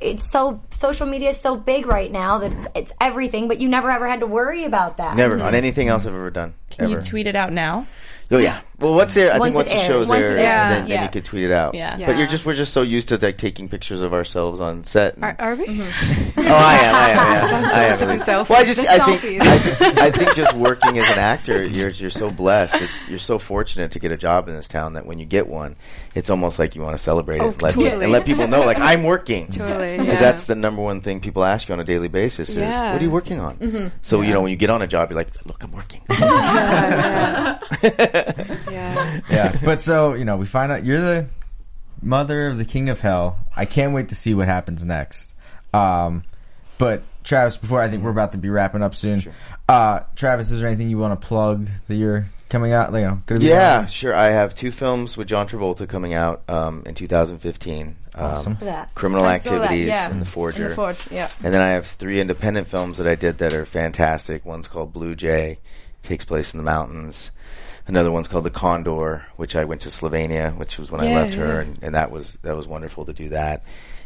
[0.00, 3.48] it's so social media is so big right now that it's, it's everything.
[3.48, 5.16] But you never ever had to worry about that.
[5.16, 5.54] Never on mm-hmm.
[5.54, 6.54] anything else I've ever done.
[6.70, 6.94] Can ever.
[6.94, 7.86] you tweet it out now?
[8.30, 8.60] Oh yeah.
[8.80, 9.32] Well, what's there?
[9.32, 9.86] I Once think once it the airs.
[9.88, 10.38] show's Once it there, airs.
[10.38, 11.02] then, then Yeah.
[11.02, 11.74] you could tweet it out.
[11.74, 11.96] Yeah.
[12.06, 15.16] But you're just we're just so used to like taking pictures of ourselves on set.
[15.20, 15.66] Are, are we?
[16.38, 16.94] Oh, I am.
[16.94, 17.16] I am.
[17.64, 17.70] Yeah.
[17.74, 17.98] I am.
[17.98, 18.48] Taking selfies.
[18.48, 19.42] Well, I just The I think.
[19.42, 22.76] I think I think just working as an actor, you're you're so blessed.
[22.76, 25.48] It's you're so fortunate to get a job in this town that when you get
[25.48, 25.74] one,
[26.14, 28.04] it's almost like you want to celebrate Oh, it, let, totally.
[28.04, 29.48] and let people know like I'm working.
[29.48, 29.98] Totally.
[29.98, 30.20] Because Yeah.
[30.20, 32.92] that's the number one thing people ask you on a daily basis is, Yeah.
[32.92, 33.92] what are you working on?
[34.02, 36.00] So, you know, when you get on a job, you're like, look, I'm working.
[38.70, 39.14] Yeah.
[39.14, 39.20] yeah.
[39.30, 39.60] yeah.
[39.64, 41.26] But so, you know, we find out you're the
[42.02, 43.38] mother of the king of hell.
[43.56, 45.34] I can't wait to see what happens next.
[45.74, 46.24] Um,
[46.78, 49.22] but Travis, before I think we're about to be wrapping up soon.
[49.68, 52.92] Uh, Travis, is there anything you want to plug that you're coming out?
[52.92, 53.86] You know, gonna be Yeah, on?
[53.88, 54.14] sure.
[54.14, 57.96] I have two films with John Travolta coming out um, in 2015.
[58.14, 58.56] Um, Awesome.
[58.62, 58.94] That.
[58.94, 60.10] Criminal I saw that, Activities yeah.
[60.10, 60.62] and The Forger.
[60.64, 61.30] In the Forge, yeah.
[61.44, 64.44] And then I have three independent films that I did that are fantastic.
[64.46, 65.58] One's called Blue Jay,
[66.02, 67.30] takes place in the mountains.
[67.88, 71.16] Another one's called The Condor, which I went to Slovenia, which was when I Yeah,
[71.16, 73.64] left her, and, and that was that was wonderful to do that.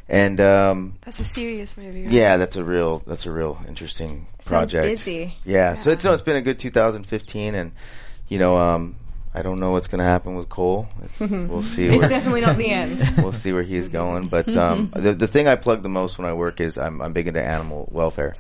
[0.08, 2.04] And um, That's a serious movie.
[2.04, 2.12] Right?
[2.12, 4.84] yeah, that's a real that's a real interesting project.
[4.86, 5.34] busy.
[5.44, 7.72] Yeah, so it's no, it's been a good 2015, and
[8.28, 8.94] you know, um,
[9.34, 10.86] I don't know what's going to happen with Cole.
[11.04, 11.86] It's, we'll see.
[11.86, 13.02] It's where- definitely not the end.
[13.18, 14.26] we'll see where he's going.
[14.28, 17.12] But um, the the thing I plug the most when I work is I'm I'm
[17.12, 18.34] big into animal welfare,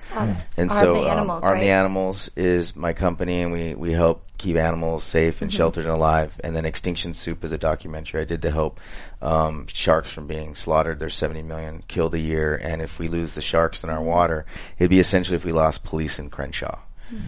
[0.56, 1.70] and Arm so the um, Animals, Arm the?
[1.70, 6.38] Animals is my company, and we we help keep animals safe and sheltered and alive.
[6.42, 8.80] And then Extinction Soup is a documentary I did to help
[9.22, 10.98] um, sharks from being slaughtered.
[10.98, 14.44] There's 70 million killed a year, and if we lose the sharks in our water,
[14.78, 16.78] it'd be essentially if we lost police in Crenshaw.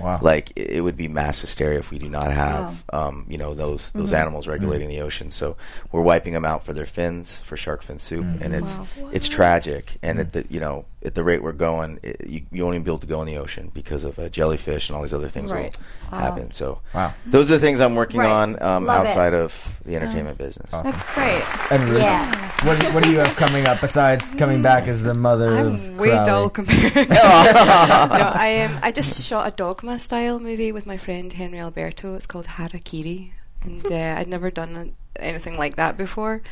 [0.00, 0.18] Wow.
[0.22, 2.98] Like it it would be mass hysteria if we do not have, oh.
[2.98, 4.16] um, you know, those those mm-hmm.
[4.16, 5.30] animals regulating the ocean.
[5.30, 5.56] So
[5.92, 8.40] we're wiping them out for their fins, for shark fin soup, mm.
[8.40, 8.74] and it's
[9.12, 9.98] it's tragic.
[10.02, 10.22] And mm.
[10.22, 12.90] at the you know at the rate we're going, it, you, you won't even be
[12.90, 15.52] able to go in the ocean because of uh, jellyfish and all these other things
[15.52, 15.76] Right.
[16.10, 16.50] will happen.
[16.52, 17.12] So Wow.
[17.26, 18.30] those are the things I'm working Right.
[18.30, 19.08] on um, Love it.
[19.08, 19.52] outside of
[19.84, 20.70] the entertainment business.
[20.70, 21.42] That's great.
[21.70, 22.66] And Ruth, Yeah.
[22.66, 25.66] what, do- what do you have coming up besides coming back as the mother I'm
[25.74, 26.26] of way Crowley?
[26.26, 26.94] dull compared.
[27.10, 32.14] no, I um, I just shot a dogma style movie with my friend Henry Alberto.
[32.14, 33.30] It's called Harakiri,
[33.62, 36.42] and uh, I'd never done a- anything like that before.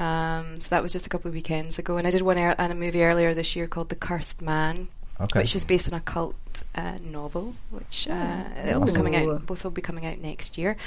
[0.00, 2.54] Um, so that was just a couple of weekends ago, and I did one er-
[2.58, 4.88] and a movie earlier this year called The Cursed Man,
[5.20, 5.40] Okay.
[5.40, 6.34] which is based on a cult
[6.74, 9.44] uh, novel, which uh, it'll be coming out.
[9.44, 10.78] Both will be coming out next year,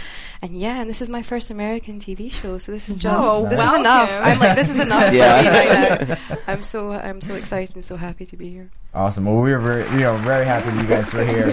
[0.42, 3.48] and yeah, and this is my first American TV show, so this is just Oh,
[3.48, 3.76] this welcome.
[3.76, 4.10] is enough.
[4.12, 5.38] I'm like, this is enough Yeah.
[5.38, 6.38] for me right now.
[6.48, 8.72] I'm so I'm so excited and so happy to be here.
[8.96, 9.26] Awesome.
[9.26, 11.50] Well, we are very, we are very happy that you guys were here.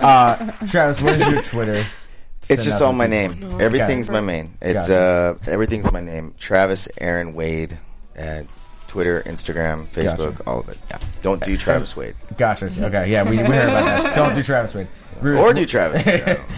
[0.00, 1.84] Uh, Travis, what is your Twitter?
[2.48, 3.48] It's just all my people.
[3.48, 3.60] name.
[3.60, 4.12] Everything's Gotcha.
[4.12, 4.54] my main.
[4.60, 5.38] It's Gotcha.
[5.46, 6.34] uh, everything's my name.
[6.38, 7.78] Travis Aaron Wade
[8.16, 8.46] at
[8.86, 10.42] Twitter, Instagram, Facebook, Gotcha.
[10.46, 10.78] all of it.
[10.90, 10.98] Yeah.
[11.22, 12.66] Don't do Travis Wade Gotcha.
[12.66, 13.10] Okay.
[13.10, 14.14] Yeah, we, we heard about that.
[14.16, 14.88] Don't do Travis Wade.
[15.20, 16.06] Ruth, or do Travis.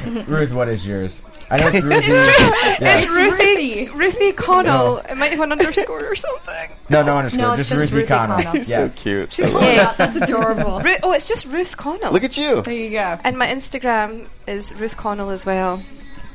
[0.29, 1.21] Ruth, what is yours?
[1.51, 2.07] I know it's Ruthie.
[2.07, 3.15] It's yeah.
[3.15, 4.99] Ruthie Ruthie Connell.
[4.99, 6.71] It might have an underscore or something.
[6.89, 7.43] No, no underscore.
[7.43, 8.37] No, it's just, just Ruthie Ruthie Connell.
[8.43, 8.57] Connell.
[8.65, 8.95] Yes.
[8.95, 9.39] So cute.
[9.39, 9.93] Yeah.
[9.97, 10.81] That's adorable.
[10.81, 12.13] Ru- oh, it's just Ruth Connell.
[12.13, 12.63] Look at you.
[12.63, 13.19] there you go.
[13.25, 15.83] and my Instagram is Ruth Connell as well.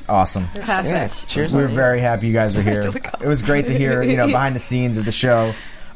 [0.10, 0.48] Awesome.
[0.50, 0.86] Perfect.
[0.88, 1.26] Yes.
[1.26, 1.54] Cheers.
[1.56, 1.76] We're on you.
[1.76, 2.82] very happy you guys are here.
[3.22, 5.54] It was great to hear, you know, behind the scenes of the show.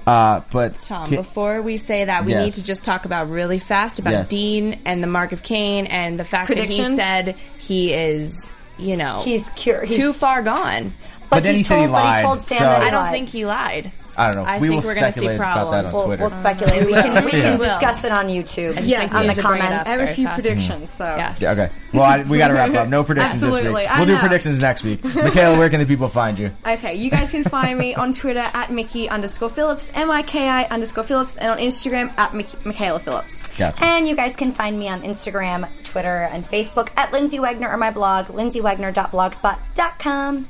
[0.07, 2.43] Uh, but Tom, Ki- before we say that, we Yes.
[2.45, 4.29] need to just talk about really fast about Yes.
[4.29, 8.49] Dean and the Mark of Cain and the fact that he said he is,
[8.79, 9.83] you know, He's cure.
[9.83, 10.93] He's, too far gone.
[11.29, 12.91] But then he said he told, but lied, He told Sam so- that he I
[12.91, 13.11] don't lied.
[13.13, 13.91] think he lied.
[14.19, 14.49] I don't know.
[14.49, 15.93] I we think will we're gonna see speculate about that on problems.
[15.93, 16.23] We'll, Twitter.
[16.23, 16.85] we'll speculate.
[16.85, 17.41] We can we Yeah.
[17.51, 18.71] can discuss it on YouTube.
[18.71, 19.81] I just Yes, think on we the need to bring it comments.
[19.81, 20.41] up I have a few fast.
[20.41, 21.41] predictions, so Yes.
[21.41, 21.69] Yeah, okay.
[21.93, 22.87] Well, I, we got to wrap up.
[22.87, 23.55] No predictions this week.
[23.65, 24.19] Absolutely, We'll do know.
[24.19, 25.01] predictions next week.
[25.01, 26.51] Mikaela, where can the people find you?
[26.67, 30.47] Okay, you guys can find me on Twitter at Mickey underscore Phillips, M I K
[30.47, 33.47] I underscore Phillips, and on Instagram at Mickey, Mikaela Phillips.
[33.57, 33.83] Gotcha.
[33.83, 37.77] And you guys can find me on Instagram, Twitter, and Facebook at Lyndsey Wegner or
[37.77, 40.47] my blog, lyndseywegner.blogspot.com.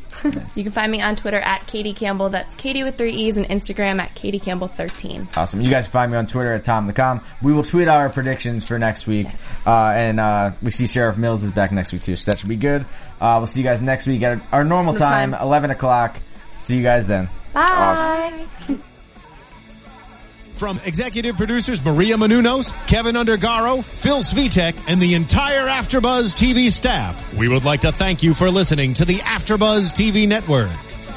[0.56, 2.28] You can find me on Twitter at Katie Campbell.
[2.30, 5.30] That's Katie with three E's, and Instagram at Katie Campbell 13.
[5.36, 5.62] Awesome.
[5.62, 7.22] You guys can find me on Twitter at Tom the Com.
[7.42, 9.28] We will tweet our predictions for next week.
[9.66, 12.50] Uh, and uh, we see Sheriff Mills is back next week too, so that should
[12.50, 12.86] be good.
[13.20, 15.42] Uh, we'll see you guys next week at our normal time, time.
[15.42, 16.20] 11 o'clock.
[16.56, 17.30] See you guys then.
[17.54, 18.48] Bye.
[20.60, 27.34] From executive producers Maria Menounos, Kevin Undergaro, Phil Svitek, and the entire AfterBuzz TV staff,
[27.34, 30.70] we would like to thank you for listening to the AfterBuzz TV network.